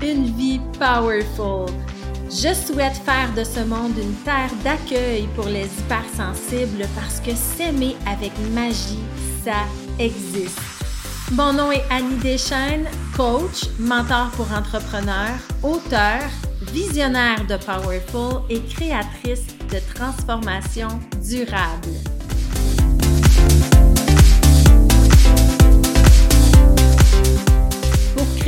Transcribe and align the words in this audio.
Une 0.00 0.24
vie 0.38 0.58
powerful. 0.78 1.66
Je 2.30 2.54
souhaite 2.54 2.96
faire 3.04 3.30
de 3.36 3.44
ce 3.44 3.60
monde 3.60 3.92
une 3.98 4.14
terre 4.24 4.50
d'accueil 4.64 5.28
pour 5.36 5.44
les 5.44 5.66
hypersensibles 5.66 6.86
parce 6.94 7.20
que 7.20 7.34
s'aimer 7.34 7.94
avec 8.06 8.32
magie, 8.54 9.04
ça 9.44 9.66
existe. 9.98 10.58
Mon 11.32 11.52
nom 11.52 11.70
est 11.70 11.84
Annie 11.90 12.16
Deschaines, 12.22 12.88
coach, 13.14 13.68
mentor 13.78 14.30
pour 14.30 14.50
entrepreneurs, 14.50 15.38
auteur, 15.62 16.22
visionnaire 16.72 17.44
de 17.46 17.58
Powerful 17.58 18.40
et 18.48 18.62
créatrice 18.62 19.46
de 19.70 19.78
transformation 19.94 20.88
durable. 21.22 22.17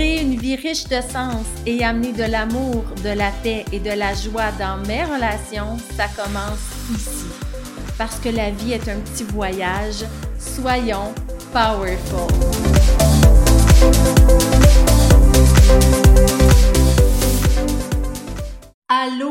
Créer 0.01 0.23
une 0.23 0.37
vie 0.37 0.57
riche 0.57 0.85
de 0.85 0.99
sens 1.03 1.45
et 1.67 1.85
amener 1.85 2.13
de 2.13 2.25
l'amour, 2.25 2.85
de 3.05 3.11
la 3.11 3.31
paix 3.43 3.67
et 3.71 3.81
de 3.81 3.91
la 3.91 4.15
joie 4.15 4.51
dans 4.59 4.79
mes 4.89 5.05
relations, 5.05 5.77
ça 5.95 6.07
commence 6.17 6.71
ici. 6.95 7.27
Parce 7.99 8.19
que 8.19 8.31
la 8.31 8.51
vie 8.51 8.73
est 8.73 8.89
un 8.89 8.99
petit 9.01 9.25
voyage, 9.25 10.07
soyons 10.39 11.13
powerful. 11.53 12.70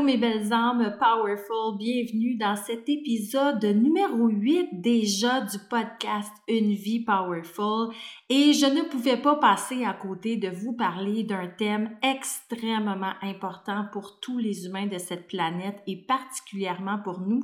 Mes 0.10 0.18
belles 0.18 0.52
âmes 0.52 0.98
powerful, 0.98 1.78
bienvenue 1.78 2.36
dans 2.36 2.56
cet 2.56 2.90
épisode 2.90 3.64
numéro 3.64 4.28
8 4.28 4.82
déjà 4.82 5.42
du 5.42 5.60
podcast 5.70 6.34
Une 6.48 6.74
vie 6.74 7.02
powerful 7.02 7.94
et 8.28 8.54
je 8.54 8.66
ne 8.66 8.82
pouvais 8.90 9.18
pas 9.18 9.36
passer 9.36 9.86
à 9.86 9.94
côté 9.94 10.36
de 10.36 10.50
vous 10.50 10.74
parler 10.74 11.22
d'un 11.22 11.46
thème 11.46 11.92
extrêmement 12.02 13.14
important 13.22 13.86
pour 13.94 14.20
tous 14.20 14.40
les 14.40 14.66
humains 14.66 14.88
de 14.88 14.98
cette 14.98 15.28
planète 15.28 15.78
et 15.86 15.98
particulièrement 15.98 16.98
pour 17.04 17.20
nous, 17.20 17.44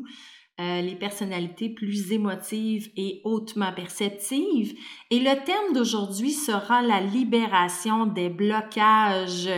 euh, 0.60 0.82
les 0.82 0.96
personnalités 0.96 1.70
plus 1.70 2.14
émotives 2.14 2.90
et 2.98 3.22
hautement 3.26 3.74
perceptives. 3.74 4.76
Et 5.12 5.20
le 5.20 5.36
thème 5.46 5.76
d'aujourd'hui 5.76 6.32
sera 6.32 6.82
la 6.82 7.00
libération 7.00 8.08
des 8.08 8.30
blocages 8.30 9.52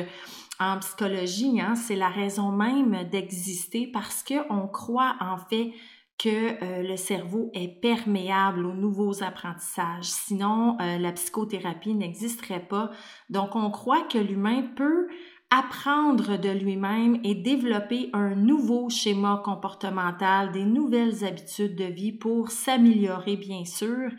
en 0.60 0.80
psychologie, 0.80 1.62
hein, 1.62 1.76
c'est 1.76 1.96
la 1.96 2.10
raison 2.10 2.52
même 2.52 3.04
d'exister 3.10 3.88
parce 3.88 4.24
qu'on 4.24 4.68
croit 4.68 5.16
en 5.20 5.38
fait 5.38 5.72
que 6.18 6.30
euh, 6.30 6.82
le 6.82 6.98
cerveau 6.98 7.52
est 7.54 7.80
perméable 7.80 8.66
aux 8.66 8.74
nouveaux 8.74 9.24
apprentissages. 9.24 10.06
Sinon, 10.06 10.76
euh, 10.82 10.98
la 10.98 11.12
psychothérapie 11.12 11.94
n'existerait 11.94 12.68
pas. 12.68 12.90
Donc, 13.30 13.56
on 13.56 13.70
croit 13.70 14.02
que 14.02 14.18
l'humain 14.18 14.64
peut 14.76 15.08
apprendre 15.50 16.38
de 16.38 16.50
lui-même 16.50 17.20
et 17.24 17.34
développer 17.34 18.10
un 18.12 18.36
nouveau 18.36 18.90
schéma 18.90 19.42
comportemental, 19.46 20.52
des 20.52 20.66
nouvelles 20.66 21.24
habitudes 21.24 21.76
de 21.76 21.86
vie 21.86 22.12
pour 22.12 22.52
s'améliorer, 22.52 23.38
bien 23.38 23.64
sûr. 23.64 24.10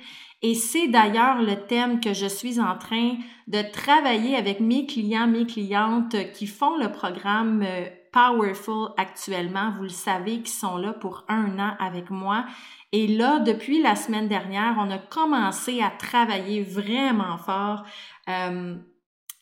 Et 0.40 0.54
c'est 0.54 0.88
d'ailleurs 0.88 1.42
le 1.42 1.66
thème 1.66 2.00
que 2.00 2.14
je 2.14 2.26
suis 2.26 2.60
en 2.60 2.78
train 2.78 3.16
de 3.46 3.60
travailler 3.72 4.36
avec 4.36 4.60
mes 4.60 4.86
clients, 4.86 5.26
mes 5.26 5.46
clientes 5.46 6.16
qui 6.32 6.46
font 6.46 6.78
le 6.78 6.90
programme 6.90 7.62
euh, 7.62 7.88
Powerful 8.10 8.92
actuellement. 8.96 9.72
Vous 9.76 9.82
le 9.82 9.88
savez, 9.90 10.40
qui 10.40 10.50
sont 10.50 10.78
là 10.78 10.94
pour 10.94 11.24
un 11.28 11.58
an 11.58 11.76
avec 11.78 12.08
moi. 12.08 12.46
Et 12.90 13.06
là, 13.06 13.38
depuis 13.40 13.82
la 13.82 13.96
semaine 13.96 14.28
dernière, 14.28 14.76
on 14.78 14.90
a 14.90 14.98
commencé 14.98 15.82
à 15.82 15.90
travailler 15.90 16.62
vraiment 16.62 17.36
fort. 17.36 17.84
Euh, 18.30 18.76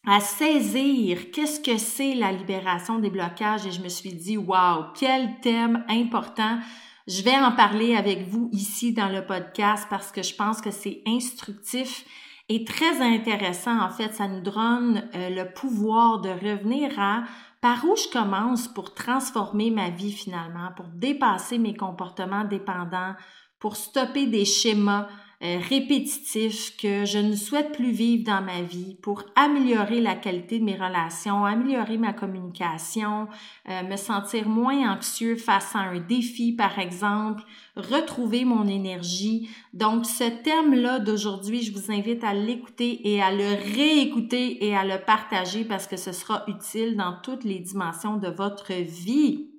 à 0.07 0.21
saisir 0.21 1.33
qu'est-ce 1.33 1.59
que 1.59 1.79
c'est 1.79 2.15
la 2.15 2.31
libération 2.31 3.01
des 3.01 3.11
blocages 3.11 3.67
et 3.67 3.72
je 3.72 3.83
me 3.83 3.89
suis 3.89 4.12
dit, 4.12 4.37
wow, 4.37 4.84
quel 4.94 5.41
thème 5.41 5.84
important. 5.89 6.61
Je 7.09 7.22
vais 7.22 7.37
en 7.37 7.53
parler 7.53 7.97
avec 7.97 8.28
vous 8.28 8.49
ici 8.53 8.93
dans 8.93 9.09
le 9.09 9.27
podcast 9.27 9.87
parce 9.91 10.12
que 10.12 10.22
je 10.22 10.34
pense 10.34 10.61
que 10.61 10.71
c'est 10.71 11.03
instructif 11.06 12.05
et 12.49 12.65
très 12.65 13.00
intéressant. 13.03 13.81
En 13.81 13.91
fait, 13.91 14.15
ça 14.15 14.28
nous 14.28 14.41
donne 14.41 15.09
euh, 15.15 15.31
le 15.31 15.53
pouvoir 15.53 16.21
de 16.21 16.31
revenir 16.31 16.99
à 16.99 17.25
par 17.61 17.84
où 17.84 17.97
je 17.97 18.09
commence 18.12 18.69
pour 18.69 18.94
transformer 18.94 19.71
ma 19.71 19.91
vie 19.91 20.12
finalement, 20.12 20.71
pour 20.77 20.87
dépasser 20.87 21.59
mes 21.59 21.75
comportements 21.75 22.44
dépendants, 22.44 23.15
pour 23.59 23.75
stopper 23.75 24.27
des 24.27 24.44
schémas 24.44 25.09
euh, 25.43 25.59
répétitif 25.69 26.79
que 26.79 27.05
je 27.05 27.19
ne 27.19 27.37
souhaite 27.37 27.73
plus 27.73 27.91
vivre 27.91 28.25
dans 28.25 28.41
ma 28.41 28.63
vie 28.63 28.97
pour 29.03 29.23
améliorer 29.35 30.01
la 30.01 30.15
qualité 30.15 30.59
de 30.59 30.65
mes 30.65 30.77
relations, 30.77 31.45
améliorer 31.45 31.99
ma 31.99 32.15
communication, 32.15 33.29
euh, 33.69 33.83
me 33.83 33.97
sentir 33.97 34.49
moins 34.49 34.95
anxieux 34.95 35.37
face 35.37 35.77
à 35.77 35.81
un 35.81 36.01
défi, 36.01 36.53
par 36.53 36.79
exemple, 36.79 37.43
retrouver 37.77 38.47
mon 38.47 38.67
énergie. 38.67 39.51
Donc, 39.75 40.07
ce 40.07 40.25
thème-là 40.25 41.01
d'aujourd'hui, 41.01 41.61
je 41.61 41.73
vous 41.73 41.93
invite 41.93 42.25
à 42.25 42.33
l'écouter 42.33 43.13
et 43.13 43.21
à 43.21 43.31
le 43.31 43.75
réécouter 43.75 44.65
et 44.65 44.75
à 44.75 44.85
le 44.87 45.05
partager 45.05 45.65
parce 45.65 45.87
que 45.87 45.99
ce 45.99 46.13
sera 46.13 46.45
utile 46.49 46.97
dans 46.97 47.15
toutes 47.23 47.45
les 47.45 47.59
dimensions 47.59 48.17
de 48.17 48.29
votre 48.29 48.73
vie. 48.73 49.51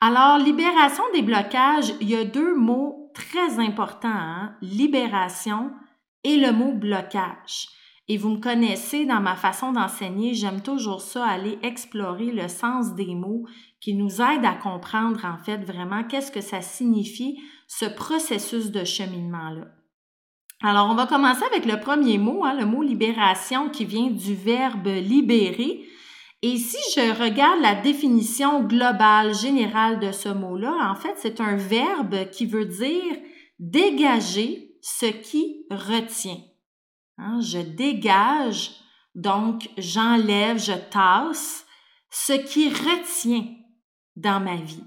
Alors, 0.00 0.38
libération 0.38 1.04
des 1.12 1.22
blocages, 1.22 1.92
il 2.00 2.08
y 2.08 2.16
a 2.16 2.24
deux 2.24 2.54
mots 2.54 3.03
très 3.14 3.58
important, 3.58 4.08
hein? 4.08 4.54
libération 4.60 5.70
et 6.24 6.36
le 6.36 6.52
mot 6.52 6.72
blocage. 6.72 7.68
Et 8.06 8.18
vous 8.18 8.28
me 8.28 8.40
connaissez 8.40 9.06
dans 9.06 9.20
ma 9.20 9.34
façon 9.34 9.72
d'enseigner, 9.72 10.34
j'aime 10.34 10.60
toujours 10.60 11.00
ça, 11.00 11.24
aller 11.24 11.58
explorer 11.62 12.32
le 12.32 12.48
sens 12.48 12.94
des 12.94 13.14
mots 13.14 13.46
qui 13.80 13.94
nous 13.94 14.20
aident 14.20 14.44
à 14.44 14.54
comprendre 14.54 15.24
en 15.24 15.38
fait 15.38 15.64
vraiment 15.64 16.04
qu'est-ce 16.04 16.30
que 16.30 16.42
ça 16.42 16.60
signifie, 16.60 17.38
ce 17.66 17.86
processus 17.86 18.70
de 18.70 18.84
cheminement-là. 18.84 19.68
Alors, 20.62 20.88
on 20.90 20.94
va 20.94 21.06
commencer 21.06 21.44
avec 21.44 21.64
le 21.64 21.80
premier 21.80 22.18
mot, 22.18 22.44
hein, 22.44 22.54
le 22.58 22.66
mot 22.66 22.82
libération 22.82 23.68
qui 23.70 23.84
vient 23.84 24.10
du 24.10 24.34
verbe 24.34 24.86
libérer. 24.86 25.84
Et 26.46 26.58
si 26.58 26.76
je 26.94 27.22
regarde 27.22 27.62
la 27.62 27.74
définition 27.74 28.64
globale, 28.64 29.34
générale 29.34 29.98
de 29.98 30.12
ce 30.12 30.28
mot-là, 30.28 30.90
en 30.90 30.94
fait, 30.94 31.14
c'est 31.16 31.40
un 31.40 31.56
verbe 31.56 32.28
qui 32.28 32.44
veut 32.44 32.66
dire 32.66 33.16
dégager 33.58 34.76
ce 34.82 35.06
qui 35.06 35.64
retient. 35.70 36.42
Hein, 37.16 37.40
je 37.40 37.60
dégage, 37.60 38.72
donc 39.14 39.70
j'enlève, 39.78 40.58
je 40.58 40.74
tasse 40.90 41.64
ce 42.10 42.34
qui 42.34 42.68
retient 42.68 43.46
dans 44.14 44.38
ma 44.38 44.56
vie. 44.56 44.84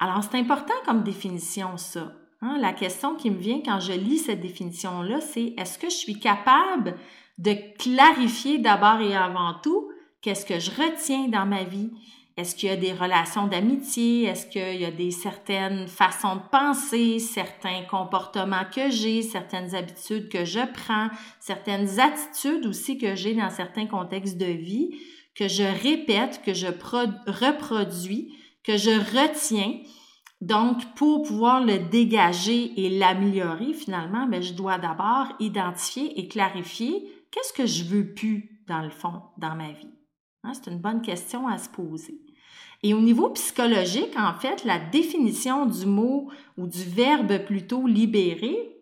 Alors, 0.00 0.24
c'est 0.24 0.36
important 0.36 0.74
comme 0.84 1.04
définition, 1.04 1.76
ça. 1.76 2.12
Hein. 2.42 2.58
la 2.58 2.72
question 2.72 3.14
qui 3.14 3.30
me 3.30 3.38
vient 3.38 3.62
quand 3.64 3.78
je 3.78 3.92
lis 3.92 4.18
cette 4.18 4.40
définition-là, 4.40 5.20
c'est 5.20 5.54
est-ce 5.56 5.78
que 5.78 5.88
je 5.88 5.94
suis 5.94 6.18
capable 6.18 6.98
de 7.38 7.54
clarifier 7.78 8.58
d'abord 8.58 9.00
et 9.00 9.14
avant 9.14 9.54
tout 9.62 9.92
Qu'est-ce 10.26 10.44
que 10.44 10.58
je 10.58 10.72
retiens 10.72 11.28
dans 11.28 11.46
ma 11.46 11.62
vie? 11.62 11.92
Est-ce 12.36 12.56
qu'il 12.56 12.68
y 12.68 12.72
a 12.72 12.76
des 12.76 12.92
relations 12.92 13.46
d'amitié? 13.46 14.24
Est-ce 14.24 14.46
qu'il 14.46 14.80
y 14.80 14.84
a 14.84 14.90
des 14.90 15.12
certaines 15.12 15.86
façons 15.86 16.34
de 16.34 16.48
penser, 16.50 17.20
certains 17.20 17.82
comportements 17.88 18.64
que 18.74 18.90
j'ai, 18.90 19.22
certaines 19.22 19.72
habitudes 19.76 20.28
que 20.28 20.44
je 20.44 20.58
prends, 20.74 21.10
certaines 21.38 22.00
attitudes 22.00 22.66
aussi 22.66 22.98
que 22.98 23.14
j'ai 23.14 23.34
dans 23.34 23.50
certains 23.50 23.86
contextes 23.86 24.36
de 24.36 24.46
vie, 24.46 24.98
que 25.36 25.46
je 25.46 25.62
répète, 25.62 26.42
que 26.44 26.54
je 26.54 26.66
reproduis, 26.66 28.34
que 28.64 28.76
je 28.76 28.90
retiens? 28.90 29.78
Donc, 30.40 30.92
pour 30.96 31.22
pouvoir 31.22 31.64
le 31.64 31.78
dégager 31.78 32.72
et 32.84 32.98
l'améliorer, 32.98 33.74
finalement, 33.74 34.26
ben, 34.26 34.42
je 34.42 34.54
dois 34.54 34.78
d'abord 34.78 35.28
identifier 35.38 36.18
et 36.18 36.26
clarifier 36.26 37.06
qu'est-ce 37.30 37.52
que 37.52 37.66
je 37.66 37.84
veux 37.84 38.12
plus, 38.12 38.60
dans 38.66 38.82
le 38.82 38.90
fond, 38.90 39.22
dans 39.38 39.54
ma 39.54 39.70
vie. 39.70 39.95
Hein, 40.46 40.52
c'est 40.54 40.70
une 40.70 40.78
bonne 40.78 41.02
question 41.02 41.48
à 41.48 41.58
se 41.58 41.68
poser. 41.68 42.20
Et 42.82 42.94
au 42.94 43.00
niveau 43.00 43.30
psychologique, 43.30 44.14
en 44.16 44.34
fait, 44.34 44.64
la 44.64 44.78
définition 44.78 45.66
du 45.66 45.86
mot 45.86 46.30
ou 46.56 46.66
du 46.68 46.84
verbe 46.84 47.44
plutôt 47.44 47.86
libérer, 47.86 48.76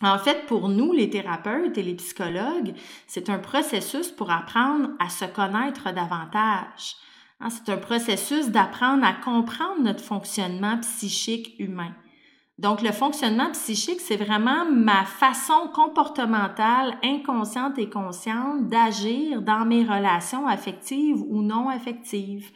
en 0.00 0.18
fait, 0.18 0.46
pour 0.46 0.68
nous, 0.68 0.92
les 0.92 1.10
thérapeutes 1.10 1.76
et 1.76 1.82
les 1.82 1.96
psychologues, 1.96 2.74
c'est 3.06 3.28
un 3.28 3.38
processus 3.38 4.10
pour 4.10 4.30
apprendre 4.30 4.90
à 5.00 5.08
se 5.08 5.24
connaître 5.24 5.92
davantage. 5.92 6.96
Hein, 7.40 7.50
c'est 7.50 7.70
un 7.70 7.78
processus 7.78 8.48
d'apprendre 8.48 9.04
à 9.04 9.12
comprendre 9.12 9.82
notre 9.82 10.02
fonctionnement 10.02 10.78
psychique 10.78 11.56
humain. 11.58 11.92
Donc, 12.58 12.82
le 12.82 12.90
fonctionnement 12.90 13.52
psychique, 13.52 14.00
c'est 14.00 14.16
vraiment 14.16 14.68
ma 14.68 15.04
façon 15.04 15.70
comportementale, 15.72 16.98
inconsciente 17.04 17.78
et 17.78 17.88
consciente 17.88 18.68
d'agir 18.68 19.42
dans 19.42 19.64
mes 19.64 19.84
relations 19.84 20.46
affectives 20.48 21.22
ou 21.28 21.40
non 21.42 21.68
affectives. 21.68 22.50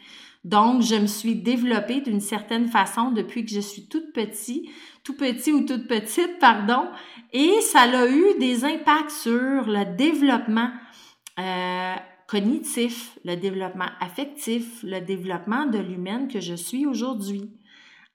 Donc, 0.44 0.82
je 0.82 0.96
me 0.96 1.06
suis 1.06 1.36
développée 1.36 2.00
d'une 2.00 2.20
certaine 2.20 2.66
façon 2.66 3.12
depuis 3.12 3.44
que 3.44 3.52
je 3.52 3.60
suis 3.60 3.86
toute 3.86 4.12
petite, 4.12 4.68
tout 5.04 5.16
petit 5.16 5.52
ou 5.52 5.64
toute 5.64 5.86
petite, 5.86 6.40
pardon, 6.40 6.88
et 7.32 7.60
ça 7.60 7.82
a 7.82 8.08
eu 8.08 8.38
des 8.40 8.64
impacts 8.64 9.12
sur 9.12 9.68
le 9.68 9.96
développement 9.96 10.70
euh, 11.38 11.94
cognitif, 12.26 13.16
le 13.24 13.36
développement 13.36 13.90
affectif, 14.00 14.82
le 14.82 14.98
développement 14.98 15.66
de 15.66 15.78
l'humaine 15.78 16.26
que 16.26 16.40
je 16.40 16.54
suis 16.54 16.86
aujourd'hui. 16.86 17.52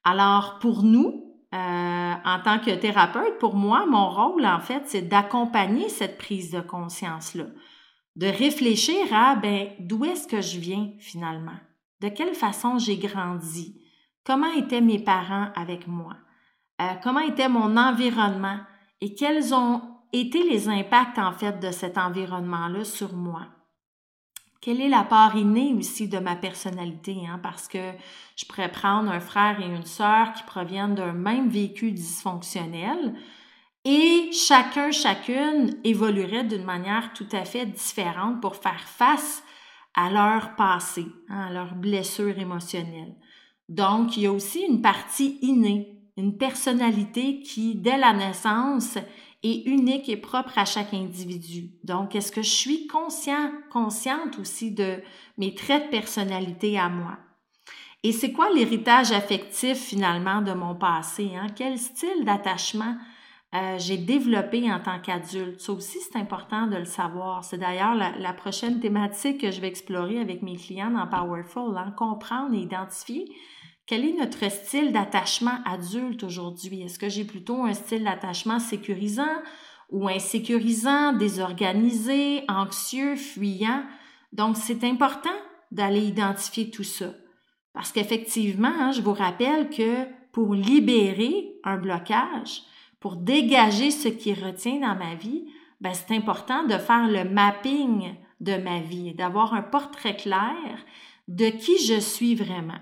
Alors, 0.04 0.60
pour 0.60 0.84
nous, 0.84 1.27
euh, 1.58 2.14
en 2.24 2.40
tant 2.44 2.60
que 2.60 2.76
thérapeute, 2.76 3.40
pour 3.40 3.56
moi, 3.56 3.86
mon 3.88 4.10
rôle, 4.10 4.46
en 4.46 4.60
fait, 4.60 4.84
c'est 4.86 5.02
d'accompagner 5.02 5.90
cette 5.90 6.20
prise 6.20 6.52
de 6.52 6.60
conscience-là, 6.60 7.46
de 8.16 8.28
réfléchir 8.28 9.12
à, 9.12 9.36
ben, 9.36 9.70
d'où 9.80 10.06
est-ce 10.06 10.28
que 10.28 10.42
je 10.42 10.60
viens 10.60 10.92
finalement? 11.00 11.58
De 12.02 12.10
quelle 12.10 12.36
façon 12.36 12.78
j'ai 12.78 12.98
grandi? 12.98 13.82
Comment 14.24 14.52
étaient 14.54 14.82
mes 14.82 15.00
parents 15.00 15.50
avec 15.56 15.88
moi? 15.88 16.14
Euh, 16.80 16.94
comment 17.02 17.22
était 17.22 17.50
mon 17.50 17.76
environnement? 17.76 18.60
Et 19.02 19.16
quels 19.16 19.54
ont 19.56 19.82
été 20.14 20.44
les 20.44 20.70
impacts, 20.70 21.18
en 21.18 21.32
fait, 21.32 21.60
de 21.60 21.72
cet 21.72 21.98
environnement-là 21.98 22.84
sur 22.84 23.14
moi? 23.14 23.48
Quelle 24.68 24.82
est 24.82 24.90
la 24.90 25.06
part 25.06 25.38
innée 25.38 25.74
aussi 25.78 26.10
de 26.10 26.20
ma 26.20 26.36
personnalité? 26.36 27.16
Hein? 27.26 27.40
Parce 27.42 27.70
que 27.70 27.94
je 28.36 28.44
pourrais 28.44 28.70
prendre 28.70 29.10
un 29.10 29.22
frère 29.22 29.62
et 29.62 29.66
une 29.66 29.86
sœur 29.86 30.34
qui 30.34 30.44
proviennent 30.44 30.94
d'un 30.94 31.14
même 31.14 31.48
vécu 31.48 31.94
dysfonctionnel 31.94 33.16
et 33.86 34.30
chacun, 34.34 34.92
chacune 34.92 35.78
évoluerait 35.86 36.44
d'une 36.44 36.66
manière 36.66 37.14
tout 37.14 37.30
à 37.32 37.46
fait 37.46 37.66
différente 37.66 38.42
pour 38.42 38.58
faire 38.58 38.82
face 38.82 39.42
à 39.96 40.10
leur 40.10 40.58
passé, 40.58 41.06
hein, 41.30 41.46
à 41.48 41.54
leur 41.54 41.74
blessure 41.74 42.38
émotionnelle. 42.38 43.16
Donc, 43.70 44.18
il 44.18 44.24
y 44.24 44.28
a 44.28 44.34
aussi 44.34 44.66
une 44.70 44.82
partie 44.82 45.40
innée, 45.44 45.98
une 46.18 46.38
personnalité 46.38 47.40
qui, 47.40 47.76
dès 47.76 47.98
la 47.98 48.12
naissance, 48.12 48.98
unique 49.56 50.10
et 50.10 50.18
propre 50.18 50.58
à 50.58 50.66
chaque 50.66 50.94
individu. 50.94 51.72
Donc, 51.84 52.16
est-ce 52.16 52.32
que 52.32 52.42
je 52.42 52.50
suis 52.50 52.88
conscient, 52.88 53.52
consciente 53.72 54.40
aussi 54.40 54.72
de 54.72 55.02
mes 55.38 55.54
traits 55.56 55.86
de 55.86 55.90
personnalité 55.92 56.78
à 56.78 56.90
moi? 56.90 57.18
Et 58.04 58.12
c'est 58.12 58.32
quoi 58.32 58.50
l'héritage 58.50 59.12
affectif 59.12 59.78
finalement 59.78 60.42
de 60.42 60.54
mon 60.54 60.76
passé? 60.76 61.32
Hein? 61.36 61.48
Quel 61.56 61.78
style 61.78 62.24
d'attachement 62.26 62.96
euh, 63.56 63.78
j'ai 63.80 63.98
développé 63.98 64.72
en 64.72 64.80
tant 64.80 65.00
qu'adulte? 65.00 65.60
Ça 65.60 65.74
aussi, 65.74 65.98
c'est 66.00 66.18
important 66.18 66.68
de 66.68 66.78
le 66.78 66.86
savoir. 66.86 67.44
C'est 67.44 67.58
d'ailleurs 67.58 67.96
la, 67.96 68.34
prochaine 68.34 68.80
thématique 68.80 69.42
que 69.42 69.52
je 69.52 69.60
vais 69.60 69.68
explorer 69.68 70.20
avec 70.20 70.42
mes 70.42 70.56
clients 70.56 70.92
dans 70.92 71.08
Powerful, 71.08 71.76
hein? 71.78 71.94
comprendre 71.98 72.54
et 72.54 72.60
identifier 72.60 73.26
quel 73.88 74.04
est 74.04 74.18
notre 74.20 74.52
style 74.52 74.92
d'attachement 74.92 75.60
adulte 75.66 76.24
aujourd'hui? 76.24 76.82
Est-ce 76.82 77.00
que 77.00 77.08
j'ai 77.08 77.24
plutôt 77.24 77.64
un 77.64 77.74
style 77.74 78.04
d'attachement 78.04 78.60
sécurisant 78.60 79.42
ou 79.90 80.10
insécurisant, 80.10 81.14
désorganisé, 81.14 82.44
anxieux, 82.50 83.16
fuyant? 83.16 83.84
Donc, 84.34 84.58
c'est 84.58 84.84
important 84.84 85.30
d'aller 85.72 86.02
identifier 86.02 86.70
tout 86.70 86.84
ça. 86.84 87.14
Parce 87.74 87.94
qu'effectivement, 87.94 88.74
hein, 88.78 88.92
je 88.92 89.02
vous 89.02 89.14
rappelle 89.14 89.70
que 89.70 90.06
pour 90.34 90.54
libérer 90.54 91.54
un 91.64 91.78
blocage, 91.78 92.64
pour 93.00 93.16
dégager 93.16 93.90
ce 93.92 94.10
qui 94.10 94.34
retient 94.34 94.82
dans 94.82 94.96
ma 94.96 95.16
vie, 95.16 95.46
ben, 95.80 95.94
c'est 95.94 96.14
important 96.14 96.64
de 96.66 96.78
faire 96.78 97.08
le 97.08 97.24
mapping 97.24 98.16
de 98.42 98.58
ma 98.58 98.82
vie, 98.82 99.14
d'avoir 99.14 99.54
un 99.54 99.62
portrait 99.62 100.18
clair 100.18 100.56
de 101.30 101.50
qui 101.50 101.78
je 101.86 102.00
suis 102.00 102.36
vraiment. 102.36 102.80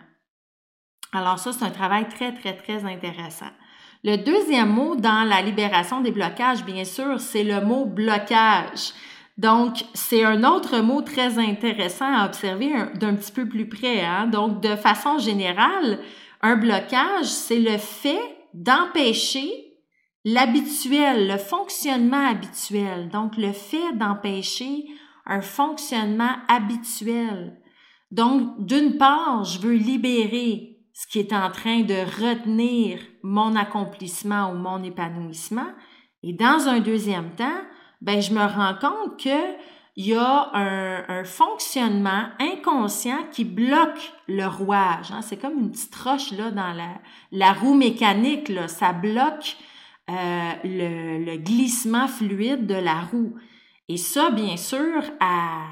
Alors 1.16 1.40
ça, 1.40 1.54
c'est 1.54 1.64
un 1.64 1.72
travail 1.72 2.08
très, 2.10 2.34
très, 2.34 2.54
très 2.54 2.84
intéressant. 2.84 3.50
Le 4.04 4.18
deuxième 4.18 4.70
mot 4.70 4.96
dans 4.96 5.28
la 5.28 5.42
libération 5.42 6.02
des 6.02 6.12
blocages, 6.12 6.66
bien 6.66 6.84
sûr, 6.84 7.20
c'est 7.20 7.44
le 7.44 7.62
mot 7.62 7.86
blocage. 7.86 8.94
Donc, 9.38 9.84
c'est 9.94 10.24
un 10.24 10.44
autre 10.44 10.80
mot 10.80 11.02
très 11.02 11.40
intéressant 11.40 12.14
à 12.14 12.26
observer 12.26 12.72
d'un 12.96 13.16
petit 13.16 13.32
peu 13.32 13.48
plus 13.48 13.68
près. 13.68 14.04
Hein? 14.04 14.28
Donc, 14.28 14.62
de 14.62 14.76
façon 14.76 15.18
générale, 15.18 16.00
un 16.42 16.56
blocage, 16.56 17.26
c'est 17.26 17.60
le 17.60 17.78
fait 17.78 18.22
d'empêcher 18.54 19.50
l'habituel, 20.24 21.28
le 21.28 21.38
fonctionnement 21.38 22.28
habituel. 22.28 23.10
Donc, 23.10 23.38
le 23.38 23.54
fait 23.54 23.94
d'empêcher 23.96 24.86
un 25.26 25.42
fonctionnement 25.42 26.36
habituel. 26.48 27.60
Donc, 28.12 28.66
d'une 28.66 28.98
part, 28.98 29.44
je 29.44 29.60
veux 29.60 29.74
libérer 29.74 30.75
ce 30.96 31.06
qui 31.08 31.20
est 31.20 31.34
en 31.34 31.52
train 31.52 31.82
de 31.82 31.94
retenir 31.94 33.00
mon 33.22 33.58
accomplissement 33.58 34.52
ou 34.52 34.56
mon 34.56 34.82
épanouissement. 34.82 35.68
Et 36.24 36.32
dans 36.32 36.70
un 36.70 36.80
deuxième 36.80 37.32
temps, 37.36 37.62
ben, 38.02 38.22
je 38.22 38.34
me 38.34 38.40
rends 38.40 38.76
compte 38.80 39.22
que 39.22 39.56
il 39.98 40.08
y 40.08 40.16
a 40.16 40.52
un, 40.54 41.24
fonctionnement 41.24 42.28
inconscient 42.40 43.28
qui 43.32 43.46
bloque 43.46 44.12
le 44.28 44.46
rouage. 44.46 45.12
Hein. 45.12 45.22
C'est 45.22 45.38
comme 45.38 45.58
une 45.58 45.72
petite 45.72 45.96
roche 45.96 46.32
là 46.32 46.52
dans 46.52 46.74
la, 46.74 47.00
la 47.32 47.54
roue 47.54 47.76
mécanique. 47.76 48.52
Ça 48.68 48.92
bloque 48.92 49.56
euh, 50.10 50.52
le, 50.66 51.24
le, 51.24 51.38
glissement 51.38 52.08
fluide 52.08 52.68
de 52.68 52.76
la 52.76 53.02
roue. 53.02 53.36
Et 53.88 53.98
ça, 53.98 54.32
bien 54.32 54.58
sûr, 54.58 55.02
à 55.22 55.64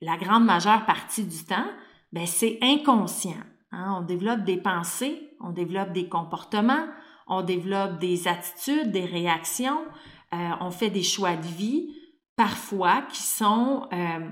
la 0.00 0.16
grande 0.16 0.44
majeure 0.44 0.84
partie 0.84 1.24
du 1.24 1.44
temps, 1.44 1.70
ben, 2.12 2.26
c'est 2.26 2.58
inconscient. 2.62 3.42
Hein, 3.72 3.96
on 3.98 4.02
développe 4.02 4.44
des 4.44 4.58
pensées, 4.58 5.30
on 5.40 5.50
développe 5.50 5.92
des 5.92 6.08
comportements, 6.08 6.86
on 7.26 7.42
développe 7.42 7.98
des 7.98 8.28
attitudes, 8.28 8.92
des 8.92 9.06
réactions, 9.06 9.80
euh, 10.34 10.50
on 10.60 10.70
fait 10.70 10.90
des 10.90 11.02
choix 11.02 11.36
de 11.36 11.46
vie, 11.46 11.94
parfois 12.36 13.02
qui 13.10 13.22
sont 13.22 13.88
euh, 13.92 14.28